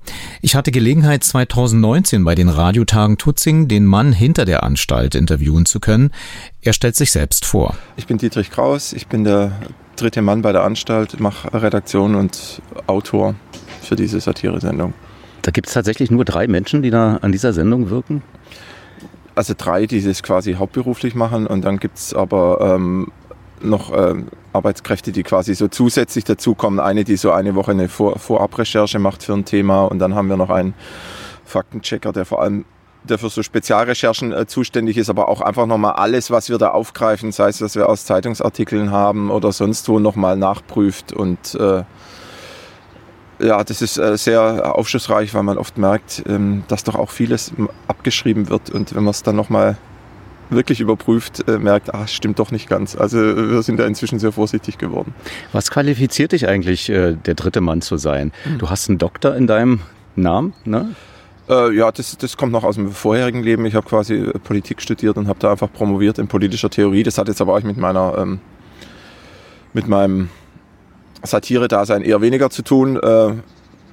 [0.41, 5.81] Ich hatte Gelegenheit, 2019 bei den Radiotagen Tutzing den Mann hinter der Anstalt interviewen zu
[5.81, 6.13] können.
[6.63, 7.77] Er stellt sich selbst vor.
[7.99, 9.53] Ich bin Dietrich Kraus, ich bin der
[9.97, 13.35] dritte Mann bei der Anstalt, mache Redaktion und Autor
[13.83, 14.95] für diese Satiresendung.
[15.43, 18.23] Da gibt es tatsächlich nur drei Menschen, die da an dieser Sendung wirken?
[19.37, 23.13] also drei, die das quasi hauptberuflich machen und dann gibt's aber ähm,
[23.61, 26.81] noch ähm, Arbeitskräfte, die quasi so zusätzlich dazukommen.
[26.81, 30.29] Eine, die so eine Woche eine Vor Vorabrecherche macht für ein Thema und dann haben
[30.29, 30.75] wir noch einen
[31.45, 32.65] Faktenchecker, der vor allem
[33.07, 36.71] der für so Spezialrecherchen äh, zuständig ist, aber auch einfach nochmal alles, was wir da
[36.71, 41.13] aufgreifen, sei es, was wir aus Zeitungsartikeln haben oder sonst wo, nochmal nachprüft.
[41.13, 41.85] Und äh,
[43.39, 47.53] ja, das ist äh, sehr aufschlussreich, weil man oft merkt, ähm, dass doch auch vieles
[47.87, 48.71] abgeschrieben wird.
[48.71, 49.77] Und wenn man es dann nochmal
[50.51, 52.97] wirklich überprüft, äh, merkt, ach, stimmt doch nicht ganz.
[52.97, 55.15] Also wir sind da inzwischen sehr vorsichtig geworden.
[55.53, 58.33] Was qualifiziert dich eigentlich, äh, der dritte Mann zu sein?
[58.45, 58.59] Mhm.
[58.59, 59.81] Du hast einen Doktor in deinem
[60.15, 60.95] Namen, ne?
[61.49, 63.67] Äh, ja, das, das kommt noch aus dem vorherigen Leben.
[63.67, 67.03] Ich habe quasi äh, Politik studiert und habe da einfach promoviert in politischer Theorie.
[67.03, 68.41] Das hat jetzt aber auch mit meiner, ähm,
[69.73, 70.29] mit meinem
[71.23, 72.99] Satire-Dasein eher weniger zu tun.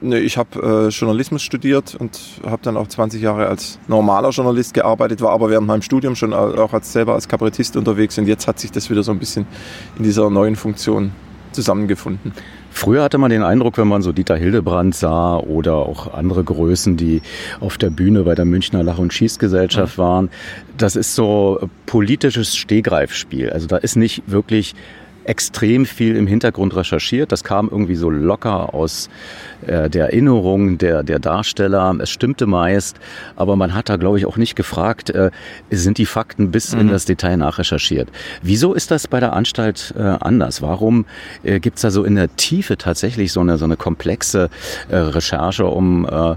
[0.04, 4.30] Äh, ne, ich habe äh, Journalismus studiert und habe dann auch 20 Jahre als normaler
[4.30, 8.28] Journalist gearbeitet, war aber während meinem Studium schon auch als selber als Kabarettist unterwegs und
[8.28, 9.46] jetzt hat sich das wieder so ein bisschen
[9.98, 11.12] in dieser neuen Funktion
[11.52, 12.34] zusammengefunden.
[12.72, 16.98] Früher hatte man den Eindruck, wenn man so Dieter Hildebrand sah oder auch andere Größen,
[16.98, 17.22] die
[17.60, 20.30] auf der Bühne bei der Münchner Lach- und Schießgesellschaft waren,
[20.78, 23.52] das ist so politisches Stehgreifspiel.
[23.52, 24.74] Also da ist nicht wirklich
[25.26, 27.32] extrem viel im Hintergrund recherchiert.
[27.32, 29.10] Das kam irgendwie so locker aus
[29.68, 31.96] äh, der Erinnerung der, der Darsteller.
[32.02, 32.98] Es stimmte meist,
[33.36, 35.32] aber man hat da, glaube ich, auch nicht gefragt, äh,
[35.72, 36.82] sind die Fakten bis mhm.
[36.82, 38.10] in das Detail nachrecherchiert.
[38.42, 40.62] Wieso ist das bei der Anstalt äh, anders?
[40.62, 41.06] Warum
[41.44, 44.50] äh, gibt's da so in der Tiefe tatsächlich so eine, so eine komplexe
[44.90, 46.36] äh, Recherche, um, äh,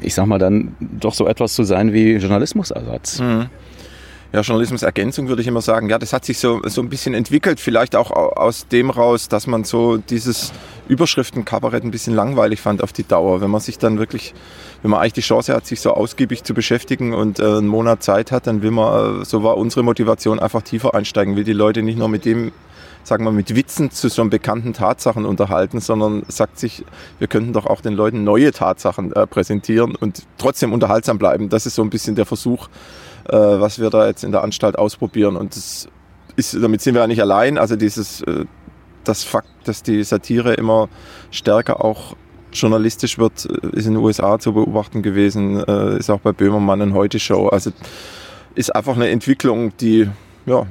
[0.00, 3.20] ich sag mal, dann doch so etwas zu sein wie Journalismusersatz?
[3.20, 3.48] Mhm
[4.32, 7.60] ja, Journalismusergänzung würde ich immer sagen, ja, das hat sich so, so ein bisschen entwickelt,
[7.60, 10.52] vielleicht auch aus dem raus, dass man so dieses
[10.88, 13.42] Überschriftenkabarett ein bisschen langweilig fand auf die Dauer.
[13.42, 14.32] Wenn man sich dann wirklich,
[14.80, 18.02] wenn man eigentlich die Chance hat, sich so ausgiebig zu beschäftigen und äh, einen Monat
[18.02, 21.52] Zeit hat, dann will man, äh, so war unsere Motivation, einfach tiefer einsteigen, will die
[21.52, 22.52] Leute nicht nur mit dem
[23.04, 26.84] sagen wir, mit Witzen zu so bekannten Tatsachen unterhalten, sondern sagt sich,
[27.18, 31.48] wir könnten doch auch den Leuten neue Tatsachen äh, präsentieren und trotzdem unterhaltsam bleiben.
[31.48, 32.68] Das ist so ein bisschen der Versuch,
[33.28, 35.36] äh, was wir da jetzt in der Anstalt ausprobieren.
[35.36, 35.88] Und das
[36.36, 37.58] ist, damit sind wir ja nicht allein.
[37.58, 38.44] Also dieses, äh,
[39.04, 40.88] das Fakt, dass die Satire immer
[41.30, 42.16] stärker auch
[42.52, 46.80] journalistisch wird, äh, ist in den USA zu beobachten gewesen, äh, ist auch bei Böhmermann
[46.80, 47.48] in Heute Show.
[47.48, 47.70] Also
[48.54, 50.08] ist einfach eine Entwicklung, die
[50.46, 50.66] ja,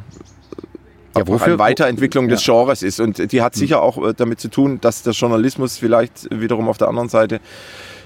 [1.16, 1.48] ja, wofür?
[1.48, 3.00] eine Weiterentwicklung des Genres ist.
[3.00, 6.88] Und die hat sicher auch damit zu tun, dass der Journalismus vielleicht wiederum auf der
[6.88, 7.40] anderen Seite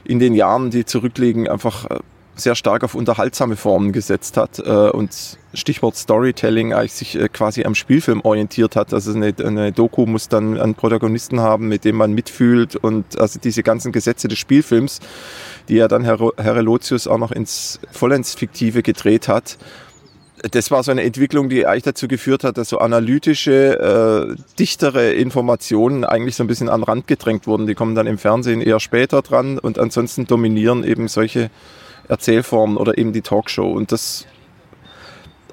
[0.03, 1.85] in den Jahren, die zurückliegen, einfach
[2.35, 7.63] sehr stark auf unterhaltsame Formen gesetzt hat äh, und Stichwort Storytelling eigentlich sich äh, quasi
[7.63, 8.93] am Spielfilm orientiert hat.
[8.93, 13.39] Also eine, eine Doku muss dann einen Protagonisten haben, mit dem man mitfühlt und also
[13.39, 14.99] diese ganzen Gesetze des Spielfilms,
[15.69, 19.57] die ja dann Herr, Herr Relotius auch noch ins vollends Fiktive gedreht hat.
[20.51, 25.13] Das war so eine Entwicklung, die eigentlich dazu geführt hat, dass so analytische, äh, dichtere
[25.13, 27.65] Informationen eigentlich so ein bisschen an den Rand gedrängt wurden.
[27.65, 31.49] Die kommen dann im Fernsehen eher später dran und ansonsten dominieren eben solche
[32.07, 33.71] Erzählformen oder eben die Talkshow.
[33.71, 34.25] Und das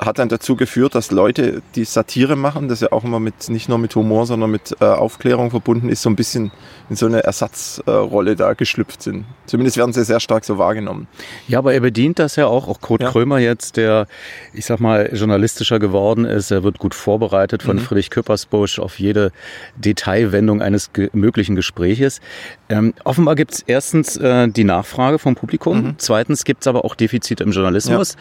[0.04, 3.68] hat dann dazu geführt, dass Leute, die Satire machen, das ja auch immer mit nicht
[3.68, 6.50] nur mit Humor, sondern mit äh, Aufklärung verbunden ist, so ein bisschen
[6.88, 9.24] in so eine Ersatzrolle äh, da geschlüpft sind.
[9.46, 11.08] Zumindest werden sie sehr stark so wahrgenommen.
[11.48, 12.68] Ja, aber er bedient das ja auch.
[12.68, 13.10] Auch Kurt ja.
[13.10, 14.06] Krömer jetzt, der,
[14.52, 16.50] ich sag mal, journalistischer geworden ist.
[16.50, 17.80] Er wird gut vorbereitet von mhm.
[17.80, 19.32] Friedrich Küppersbusch auf jede
[19.76, 22.20] Detailwendung eines ge möglichen Gespräches.
[22.68, 25.82] Ähm, offenbar gibt es erstens äh, die Nachfrage vom Publikum.
[25.82, 25.94] Mhm.
[25.98, 28.16] Zweitens gibt es aber auch Defizite im Journalismus.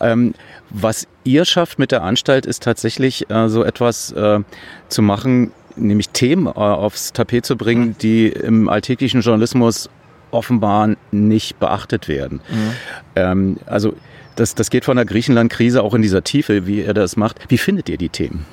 [0.00, 0.12] Ja.
[0.12, 0.34] Ähm,
[0.70, 4.40] was ihr schafft mit der Anstalt ist tatsächlich äh, so etwas äh,
[4.88, 7.98] zu machen, nämlich Themen äh, aufs Tapet zu bringen, mhm.
[7.98, 9.88] die im alltäglichen Journalismus
[10.30, 12.40] offenbar nicht beachtet werden.
[12.48, 12.72] Mhm.
[13.14, 13.94] Ähm, also
[14.34, 17.38] das, das geht von der Griechenland-Krise auch in dieser Tiefe, wie ihr das macht.
[17.48, 18.44] Wie findet ihr die Themen?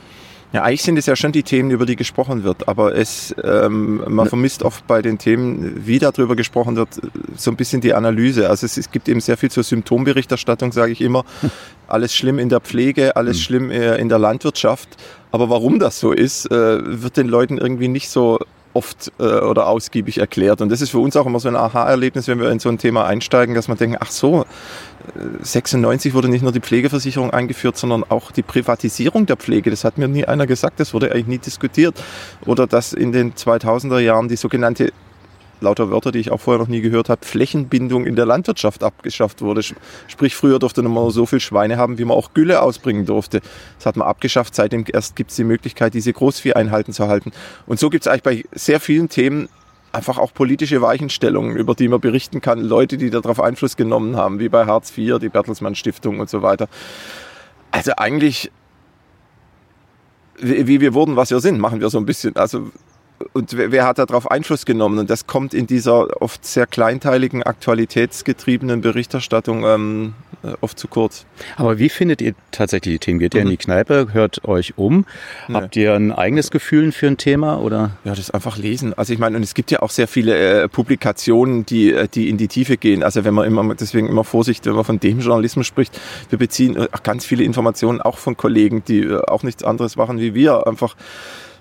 [0.54, 4.04] Ja, eigentlich sind es ja schon die Themen, über die gesprochen wird, aber es, ähm,
[4.08, 6.90] man vermisst oft bei den Themen, wie darüber gesprochen wird,
[7.36, 8.48] so ein bisschen die Analyse.
[8.52, 11.26] Also es, es gibt eben sehr viel zur Symptomberichterstattung, sage ich immer.
[11.88, 13.42] Alles schlimm in der Pflege, alles mhm.
[13.42, 14.90] schlimm in der Landwirtschaft.
[15.32, 18.38] Aber warum das so ist, äh, wird den Leuten irgendwie nicht so
[18.74, 20.62] oft äh, oder ausgiebig erklärt.
[20.62, 22.78] Und das ist für uns auch immer so ein Aha-Erlebnis, wenn wir in so ein
[22.78, 24.46] Thema einsteigen, dass man denkt, ach so,
[25.42, 29.70] 96 wurde nicht nur die Pflegeversicherung eingeführt, sondern auch die Privatisierung der Pflege.
[29.70, 32.02] Das hat mir nie einer gesagt, das wurde eigentlich nie diskutiert.
[32.46, 34.94] Oder dass in den 2000er Jahren die sogenannte
[35.64, 39.42] lauter Wörter, die ich auch vorher noch nie gehört habe, Flächenbindung in der Landwirtschaft abgeschafft
[39.42, 39.62] wurde.
[40.08, 43.42] Sprich, früher durfte man so viel Schweine haben, wie man auch Gülle ausbringen durfte.
[43.78, 44.54] Das hat man abgeschafft.
[44.54, 47.32] Seitdem erst gibt es die Möglichkeit, diese Großvieheinheiten zu halten.
[47.66, 49.50] Und so gibt es eigentlich bei sehr vielen Themen
[49.94, 54.40] einfach auch politische Weichenstellungen, über die man berichten kann, Leute, die darauf Einfluss genommen haben,
[54.40, 56.68] wie bei Hartz IV, die Bertelsmann Stiftung und so weiter.
[57.72, 58.52] Also eigentlich,
[60.40, 62.36] wie wir wurden, was wir sind, machen wir so ein bisschen.
[62.36, 62.72] Also
[63.34, 65.00] und wer hat darauf Einfluss genommen?
[65.00, 70.14] Und das kommt in dieser oft sehr kleinteiligen, aktualitätsgetriebenen Berichterstattung ähm,
[70.44, 71.26] äh, oft zu kurz.
[71.56, 73.20] Aber wie findet ihr tatsächlich die Themen?
[73.20, 73.48] Geht ihr mhm.
[73.48, 75.06] in die Kneipe, hört euch um?
[75.48, 75.56] Nee.
[75.56, 77.60] Habt ihr ein eigenes Gefühl für ein Thema?
[77.60, 77.92] Oder?
[78.04, 78.94] Ja, das einfach lesen.
[78.94, 82.30] Also ich meine, und es gibt ja auch sehr viele äh, Publikationen, die, äh, die
[82.30, 83.04] in die Tiefe gehen.
[83.04, 86.00] Also wenn man immer, deswegen immer Vorsicht, wenn man von dem Journalismus spricht,
[86.30, 90.34] wir beziehen äh, ganz viele Informationen auch von Kollegen, die auch nichts anderes machen wie
[90.34, 90.68] wir.
[90.68, 90.96] Einfach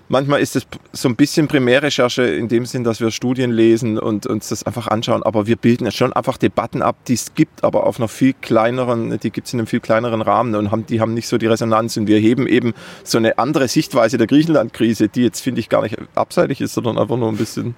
[0.09, 4.27] Manchmal ist es so ein bisschen Primärrecherche in dem Sinn, dass wir Studien lesen und
[4.27, 5.23] uns das einfach anschauen.
[5.23, 9.17] Aber wir bilden schon einfach Debatten ab, die es gibt, aber auf einer viel kleineren,
[9.19, 11.47] die gibt es in einem viel kleineren Rahmen und haben, die haben nicht so die
[11.47, 11.95] Resonanz.
[11.95, 12.73] Und wir heben eben
[13.03, 16.97] so eine andere Sichtweise der Griechenland-Krise, die jetzt, finde ich, gar nicht abseitig ist, sondern
[16.97, 17.75] einfach nur ein bisschen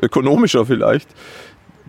[0.00, 1.08] ökonomischer vielleicht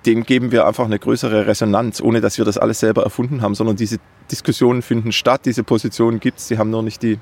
[0.06, 3.56] dem geben wir einfach eine größere Resonanz, ohne dass wir das alles selber erfunden haben,
[3.56, 3.98] sondern diese
[4.32, 7.18] Diskussionen finden statt, diese Positionen gibt es, die haben nur nicht die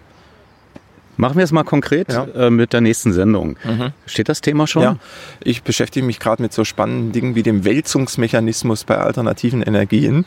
[1.18, 2.26] Machen wir es mal konkret ja.
[2.26, 3.56] äh, mit der nächsten Sendung.
[3.64, 3.92] Mhm.
[4.06, 4.84] Steht das Thema schon?
[4.84, 4.98] Ja,
[5.44, 10.26] ich beschäftige mich gerade mit so spannenden Dingen wie dem Wälzungsmechanismus bei alternativen Energien.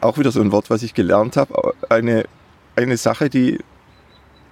[0.00, 1.74] Auch wieder so ein Wort, was ich gelernt habe.
[1.88, 2.24] Eine,
[2.76, 3.58] eine Sache, die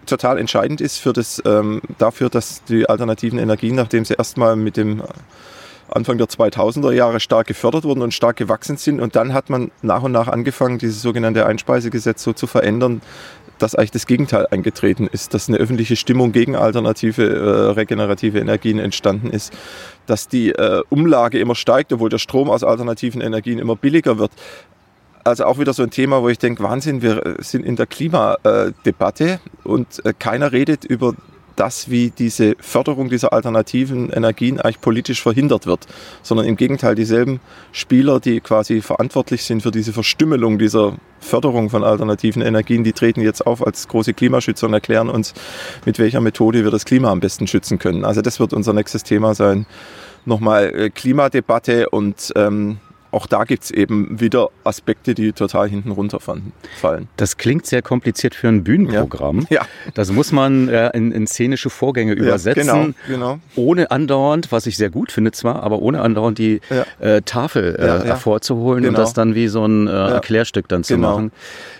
[0.07, 4.77] total entscheidend ist für das, ähm, dafür, dass die alternativen Energien, nachdem sie erstmal mit
[4.77, 5.03] dem
[5.91, 9.01] Anfang der 2000er Jahre stark gefördert wurden und stark gewachsen sind.
[9.01, 13.01] Und dann hat man nach und nach angefangen, dieses sogenannte Einspeisegesetz so zu verändern,
[13.59, 18.79] dass eigentlich das Gegenteil eingetreten ist, dass eine öffentliche Stimmung gegen alternative äh, regenerative Energien
[18.79, 19.53] entstanden ist,
[20.07, 24.33] dass die äh, Umlage immer steigt, obwohl der Strom aus alternativen Energien immer billiger wird.
[25.25, 27.87] Also auch wieder so ein Thema, wo ich denke, Wahnsinn, wir äh, sind in der
[27.87, 31.15] Klimadebatte und äh, keiner redet über
[31.59, 35.87] das, wie diese Förderung dieser alternativen Energien eigentlich politisch verhindert wird,
[36.23, 37.41] sondern im Gegenteil dieselben
[37.73, 43.21] Spieler, die quasi verantwortlich sind für diese Verstümmelung dieser Förderung von alternativen Energien, die treten
[43.21, 45.35] jetzt auf als große Klimaschützer und erklären uns,
[45.85, 48.05] mit welcher Methode wir das Klima am besten schützen können.
[48.05, 49.67] Also das wird unser nächstes Thema sein.
[50.25, 52.79] Nochmal äh, Klimadebatte und ähm,
[53.11, 56.53] auch da gibt es eben wieder Aspekte, die total hinten runterfallen.
[57.17, 59.47] Das klingt sehr kompliziert für ein Bühnenprogramm.
[59.51, 59.63] Ja.
[59.63, 59.67] ja.
[59.95, 63.39] Das muss man äh, in, in, szenische Vorgänge ja, übersetzen, genau, genau.
[63.57, 66.85] ohne andauernd, was ich sehr gut finde zwar, aber ohne andauernd die ja.
[67.05, 68.99] äh, Tafel äh, hervorzuholen genau.
[68.99, 71.13] und das dann wie so ein äh, Erklärstück dann zu genau.
[71.13, 71.33] machen.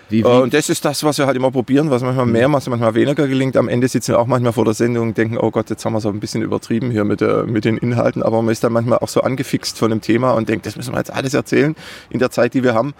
[0.09, 0.27] Wie, wie?
[0.27, 2.95] Äh, und das ist das, was wir halt immer probieren, was manchmal mehr, was manchmal
[2.95, 3.55] weniger gelingt.
[3.57, 5.93] Am Ende sitzen wir auch manchmal vor der Sendung und denken, oh Gott, jetzt haben
[5.93, 8.23] wir so ein bisschen übertrieben hier mit, der, mit den Inhalten.
[8.23, 10.93] Aber man ist dann manchmal auch so angefixt von dem Thema und denkt, das müssen
[10.93, 11.75] wir jetzt alles erzählen
[12.09, 12.93] in der Zeit, die wir haben.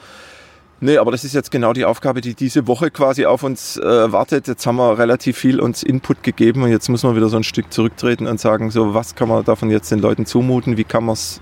[0.81, 4.11] Nee, aber das ist jetzt genau die Aufgabe, die diese Woche quasi auf uns äh,
[4.11, 4.47] wartet.
[4.47, 7.43] Jetzt haben wir relativ viel uns Input gegeben und jetzt muss man wieder so ein
[7.43, 11.03] Stück zurücktreten und sagen, so was kann man davon jetzt den Leuten zumuten, wie kann
[11.03, 11.41] man es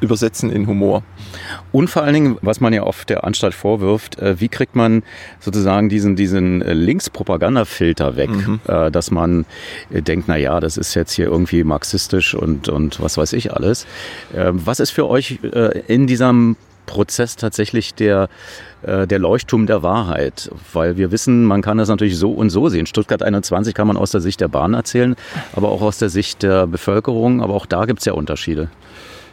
[0.00, 1.02] übersetzen in Humor.
[1.72, 5.02] Und vor allen Dingen, was man ja oft der Anstalt vorwirft, äh, wie kriegt man
[5.40, 8.60] sozusagen diesen, diesen äh, Linkspropagandafilter weg, mhm.
[8.66, 9.46] Äh, dass man
[9.90, 13.86] denkt, na ja, das ist jetzt hier irgendwie marxistisch und, und was weiß ich alles.
[14.32, 15.38] Was ist für euch
[15.86, 18.28] in diesem Prozess tatsächlich der,
[18.82, 22.86] der Leuchtturm der Wahrheit, weil wir wissen, man kann das natürlich so und so sehen.
[22.86, 25.16] Stuttgart 21 kann man aus der Sicht der Bahn erzählen,
[25.54, 28.68] aber auch aus der Sicht der Bevölkerung, aber auch da gibt es ja Unterschiede.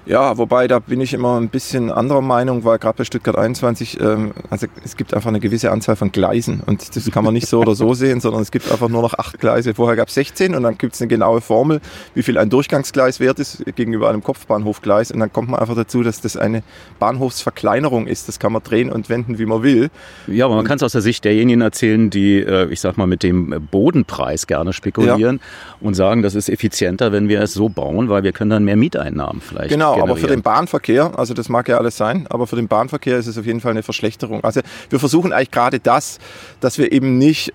[0.08, 3.99] Ja, wobei da bin ich immer ein bisschen anderer Meinung, weil gerade bei Stuttgart 21,
[3.99, 7.47] ähm, also es gibt einfach eine gewisse Anzahl von Gleisen und das kann man nicht
[7.47, 9.74] so oder so sehen, sondern es gibt einfach nur noch acht Gleise.
[9.74, 11.82] Vorher gab es 16 und dann gibt es eine genaue Formel,
[12.14, 16.03] wie viel ein Durchgangsgleis wert ist gegenüber einem Kopfbahnhofgleis und dann kommt man einfach dazu,
[16.03, 16.62] dass das eine
[16.99, 18.28] Bahnhofsverkleinerung ist.
[18.28, 19.89] Das kann man drehen und wenden, wie man will.
[20.28, 23.08] Ja, aber man kann es aus der Sicht derjenigen erzählen, die, äh, ich sag mal,
[23.08, 25.76] mit dem Bodenpreis gerne spekulieren ja.
[25.82, 28.76] und sagen, das ist effizienter, wenn wir es so bauen, weil wir können dann mehr
[28.76, 29.70] Mieteinnahmen vielleicht.
[29.70, 30.11] Genau, generieren.
[30.11, 33.27] aber für den Bahnverkehr, also das mag ja alles sein, aber für den Bahnverkehr ist
[33.27, 34.43] es auf jeden Fall eine Verschlechterung.
[34.43, 36.19] Also wir versuchen eigentlich gerade das,
[36.59, 37.53] dass wir eben nicht,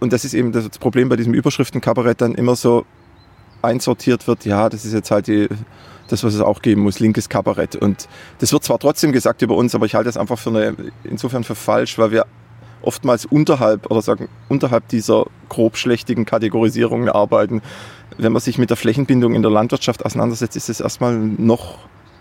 [0.00, 2.84] und das ist eben das Problem bei diesem Überschriftenkabarett, dann immer so
[3.62, 5.48] einsortiert wird, ja, das ist jetzt halt die,
[6.08, 7.76] das, was es auch geben muss, linkes Kabarett.
[7.76, 8.08] Und
[8.38, 10.74] das wird zwar trotzdem gesagt über uns, aber ich halte das einfach für eine,
[11.04, 12.26] insofern für falsch, weil wir
[12.82, 17.62] oftmals unterhalb oder sagen unterhalb dieser grobschlächtigen Kategorisierungen arbeiten
[18.18, 21.78] wenn man sich mit der Flächenbindung in der Landwirtschaft auseinandersetzt, ist es erstmal noch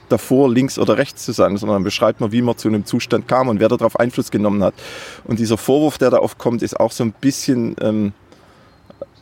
[0.09, 3.47] davor, links oder rechts zu sein, sondern beschreibt man, wie man zu einem Zustand kam
[3.47, 4.73] und wer darauf Einfluss genommen hat.
[5.23, 8.13] Und dieser Vorwurf, der da oft kommt, ist auch so ein bisschen ähm,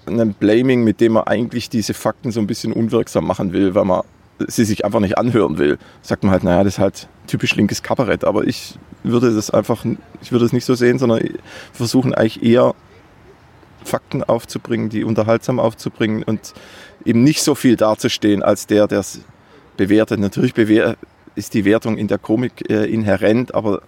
[0.06, 3.86] ein Blaming, mit dem man eigentlich diese Fakten so ein bisschen unwirksam machen will, weil
[3.86, 4.02] man
[4.48, 5.78] sie sich einfach nicht anhören will.
[6.02, 8.26] Sagt man halt, naja, das ist halt typisch linkes Kabarett.
[8.26, 9.86] Aber ich würde das einfach,
[10.22, 11.22] ich würde es nicht so sehen, sondern
[11.74, 12.74] versuchen eigentlich eher
[13.84, 16.54] Fakten aufzubringen, die unterhaltsam aufzubringen und
[17.06, 19.04] eben nicht so viel dazustehen als der, der
[19.78, 20.20] bewertet.
[20.20, 20.96] Natürlich bewer
[21.36, 23.82] ist die Wertung in der Komik äh, inhärent, aber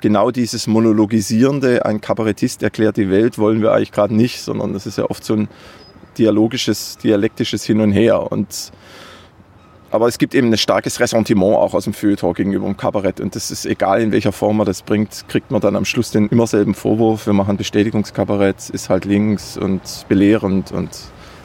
[0.00, 4.86] genau dieses Monologisierende, ein Kabarettist erklärt die Welt, wollen wir eigentlich gerade nicht, sondern das
[4.86, 5.48] ist ja oft so ein
[6.18, 8.30] dialogisches, dialektisches Hin und Her.
[8.30, 8.70] Und,
[9.94, 13.20] aber es gibt eben ein starkes Ressentiment auch aus dem Feuilleton gegenüber dem Kabarett.
[13.20, 16.10] Und das ist egal, in welcher Form man das bringt, kriegt man dann am Schluss
[16.10, 17.26] den immer selben Vorwurf.
[17.26, 20.90] Wir machen Bestätigungskabarett, ist halt links und belehrend und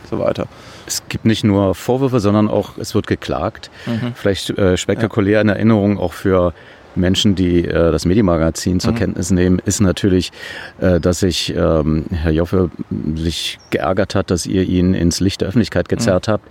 [0.10, 0.48] so weiter.
[0.88, 3.70] Es gibt nicht nur Vorwürfe, sondern auch, es wird geklagt.
[3.86, 4.14] Mhm.
[4.16, 5.42] Vielleicht äh, spektakulär ja.
[5.42, 6.56] in Erinnerung auch für
[7.00, 8.98] Menschen, die äh, das Medienmagazin zur mhm.
[8.98, 10.32] Kenntnis nehmen, ist natürlich,
[10.80, 12.70] äh, dass sich ähm, Herr Joffe
[13.16, 16.32] sich geärgert hat, dass ihr ihn ins Licht der Öffentlichkeit gezerrt mhm.
[16.32, 16.48] habt.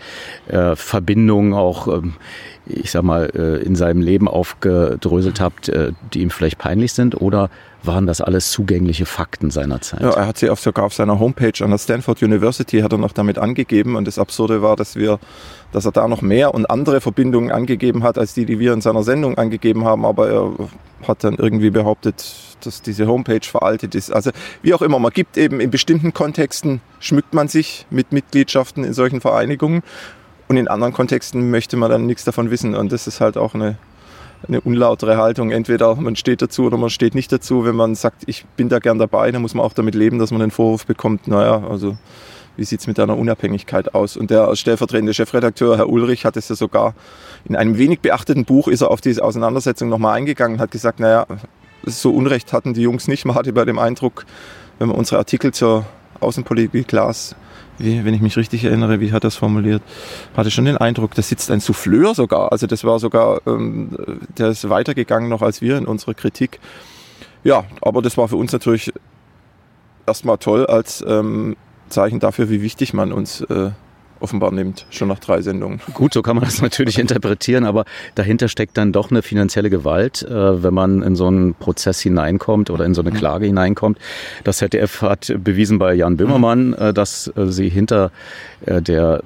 [0.49, 2.15] Äh, Verbindungen auch, ähm,
[2.67, 7.21] ich sag mal, äh, in seinem Leben aufgedröselt habt, äh, die ihm vielleicht peinlich sind
[7.21, 7.51] oder
[7.83, 10.01] waren das alles zugängliche Fakten seiner Zeit?
[10.01, 12.99] Ja, er hat sie auch sogar auf seiner Homepage an der Stanford University hat er
[12.99, 15.19] noch damit angegeben und das Absurde war, dass wir,
[15.73, 18.81] dass er da noch mehr und andere Verbindungen angegeben hat, als die, die wir in
[18.81, 20.69] seiner Sendung angegeben haben, aber er
[21.07, 24.13] hat dann irgendwie behauptet, dass diese Homepage veraltet ist.
[24.13, 24.31] Also
[24.63, 28.93] wie auch immer, man gibt eben in bestimmten Kontexten, schmückt man sich mit Mitgliedschaften in
[28.93, 29.83] solchen Vereinigungen
[30.49, 33.55] und in anderen Kontexten möchte man dann nichts davon wissen und das ist halt auch
[33.55, 33.77] eine
[34.47, 35.51] eine unlautere Haltung.
[35.51, 37.65] Entweder man steht dazu oder man steht nicht dazu.
[37.65, 40.31] Wenn man sagt, ich bin da gern dabei, dann muss man auch damit leben, dass
[40.31, 41.97] man den Vorwurf bekommt, naja, also
[42.57, 44.17] wie sieht es mit deiner Unabhängigkeit aus?
[44.17, 46.95] Und der stellvertretende Chefredakteur, Herr Ulrich, hat es ja sogar
[47.45, 50.99] in einem wenig beachteten Buch, ist er auf diese Auseinandersetzung nochmal eingegangen und hat gesagt,
[50.99, 51.27] naja,
[51.85, 53.25] so Unrecht hatten die Jungs nicht.
[53.25, 54.27] Man hatte bei dem Eindruck,
[54.79, 55.87] wenn man unsere Artikel zur
[56.19, 57.37] Außenpolitik las,
[57.79, 59.83] wie, wenn ich mich richtig erinnere, wie hat er das formuliert,
[60.37, 62.53] hatte schon den Eindruck, da sitzt ein Souffleur sogar.
[62.53, 63.97] Also das war sogar, ähm,
[64.37, 66.61] der ist weitergegangen noch als wir in unserer Kritik.
[67.45, 68.93] Ja, aber das war für uns natürlich
[70.07, 71.57] erstmal toll als ähm,
[71.89, 73.71] Zeichen dafür, wie wichtig man uns äh,
[74.21, 75.81] offenbar nimmt, schon nach drei Sendungen.
[75.95, 77.85] Gut, so kann man das natürlich interpretieren, aber
[78.15, 82.71] dahinter steckt dann doch eine finanzielle Gewalt, äh, wenn man in so einen Prozess hineinkommt
[82.71, 83.15] oder in so eine mhm.
[83.15, 83.99] Klage hineinkommt.
[84.45, 86.95] Das ZDF hat bewiesen bei Jan Böhmermann, mhm.
[86.95, 88.11] dass äh, sie hinter
[88.67, 89.23] äh, der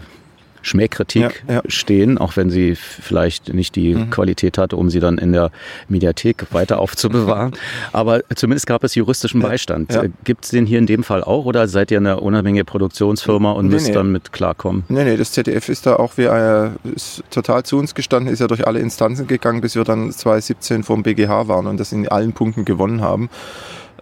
[0.62, 1.62] Schmähkritik ja, ja.
[1.66, 4.10] stehen, auch wenn sie vielleicht nicht die mhm.
[4.10, 5.50] Qualität hatte, um sie dann in der
[5.88, 7.52] Mediathek weiter aufzubewahren.
[7.92, 9.92] Aber zumindest gab es juristischen Beistand.
[9.92, 10.04] Ja.
[10.24, 13.66] Gibt es den hier in dem Fall auch oder seid ihr eine unabhängige Produktionsfirma und
[13.66, 13.94] nee, müsst nee.
[13.94, 14.84] dann mit klarkommen?
[14.88, 18.40] Nee, nee, das ZDF ist da auch wie äh, ist total zu uns gestanden, ist
[18.40, 22.08] ja durch alle Instanzen gegangen, bis wir dann 2017 vom BGH waren und das in
[22.08, 23.28] allen Punkten gewonnen haben.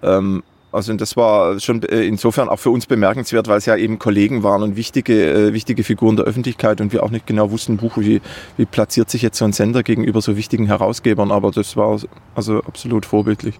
[0.02, 0.42] Ähm,
[0.72, 4.42] also das war schon äh, insofern auch für uns bemerkenswert, weil es ja eben Kollegen
[4.42, 7.98] waren und wichtige, äh, wichtige Figuren der Öffentlichkeit und wir auch nicht genau wussten, Buch,
[7.98, 8.20] wie,
[8.56, 11.32] wie platziert sich jetzt so ein Sender gegenüber so wichtigen Herausgebern.
[11.32, 11.98] Aber das war
[12.34, 13.58] also absolut vorbildlich.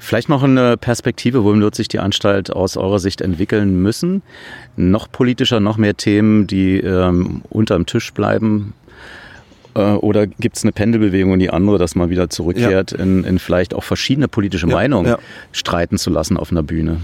[0.00, 4.22] Vielleicht noch eine Perspektive, wohin wird sich die Anstalt aus eurer Sicht entwickeln müssen?
[4.76, 8.74] Noch politischer, noch mehr Themen, die ähm, unterm Tisch bleiben,
[9.78, 12.98] oder gibt es eine Pendelbewegung in die andere, dass man wieder zurückkehrt, ja.
[12.98, 15.18] in, in, vielleicht auch verschiedene politische ja, Meinungen ja.
[15.52, 16.98] streiten zu lassen auf einer Bühne?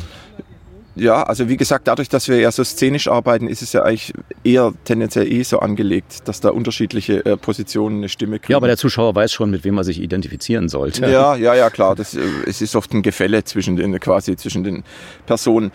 [0.97, 4.13] Ja, also wie gesagt, dadurch, dass wir ja so szenisch arbeiten, ist es ja eigentlich
[4.45, 8.53] eher tendenziell eh so angelegt, dass da unterschiedliche äh, Positionen eine Stimme kriegen.
[8.53, 11.03] Ja, aber der Zuschauer weiß schon, mit wem er sich identifizieren sollte.
[11.11, 11.97] Ja, ja, ja, klar.
[11.97, 14.85] Das, äh, es ist oft ein Gefälle zwischen den, quasi zwischen den
[15.27, 15.73] Personen.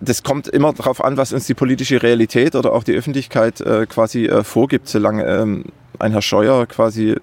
[0.00, 3.86] Das kommt immer darauf an, was uns die politische Realität oder auch die Öffentlichkeit äh,
[3.86, 4.88] quasi äh, vorgibt.
[4.88, 5.64] Solange ähm,
[6.00, 7.16] ein Herr Scheuer quasi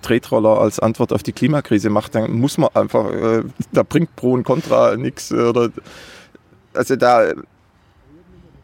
[0.00, 3.42] Tretroller als Antwort auf die Klimakrise macht, dann muss man einfach, äh,
[3.72, 5.32] da bringt Pro und Contra nichts.
[5.32, 5.70] Oder,
[6.74, 7.32] also da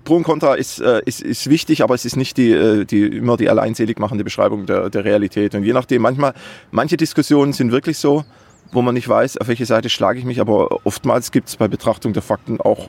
[0.04, 3.02] Pro und Contra ist, äh, ist, ist wichtig, aber es ist nicht die, äh, die,
[3.02, 5.54] immer die alleinselig machende Beschreibung der, der Realität.
[5.54, 6.32] Und je nachdem, manchmal,
[6.70, 8.24] manche Diskussionen sind wirklich so,
[8.72, 10.40] wo man nicht weiß, auf welche Seite schlage ich mich.
[10.40, 12.88] Aber oftmals gibt es bei Betrachtung der Fakten auch,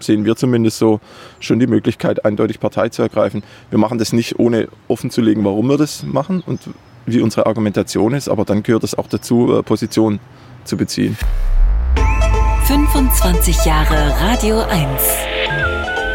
[0.00, 1.00] sehen wir zumindest so,
[1.40, 3.42] schon die Möglichkeit, eindeutig Partei zu ergreifen.
[3.70, 6.60] Wir machen das nicht, ohne offen zu legen, warum wir das machen und
[7.06, 8.28] wie unsere Argumentation ist.
[8.28, 10.20] Aber dann gehört es auch dazu, äh, Position
[10.64, 11.16] zu beziehen.
[12.66, 15.28] 25 Jahre Radio 1.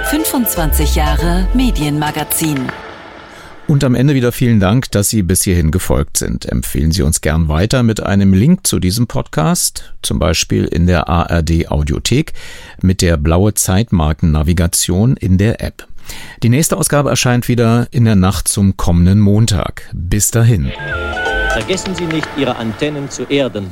[0.09, 2.67] 25 Jahre Medienmagazin.
[3.65, 6.45] Und am Ende wieder vielen Dank, dass Sie bis hierhin gefolgt sind.
[6.45, 11.07] Empfehlen Sie uns gern weiter mit einem Link zu diesem Podcast, zum Beispiel in der
[11.07, 12.33] ARD Audiothek
[12.81, 15.87] mit der blaue Zeitmarkennavigation in der App.
[16.43, 19.89] Die nächste Ausgabe erscheint wieder in der Nacht zum kommenden Montag.
[19.93, 20.71] Bis dahin.
[21.53, 23.67] Vergessen Sie nicht, Ihre Antennen zu erden.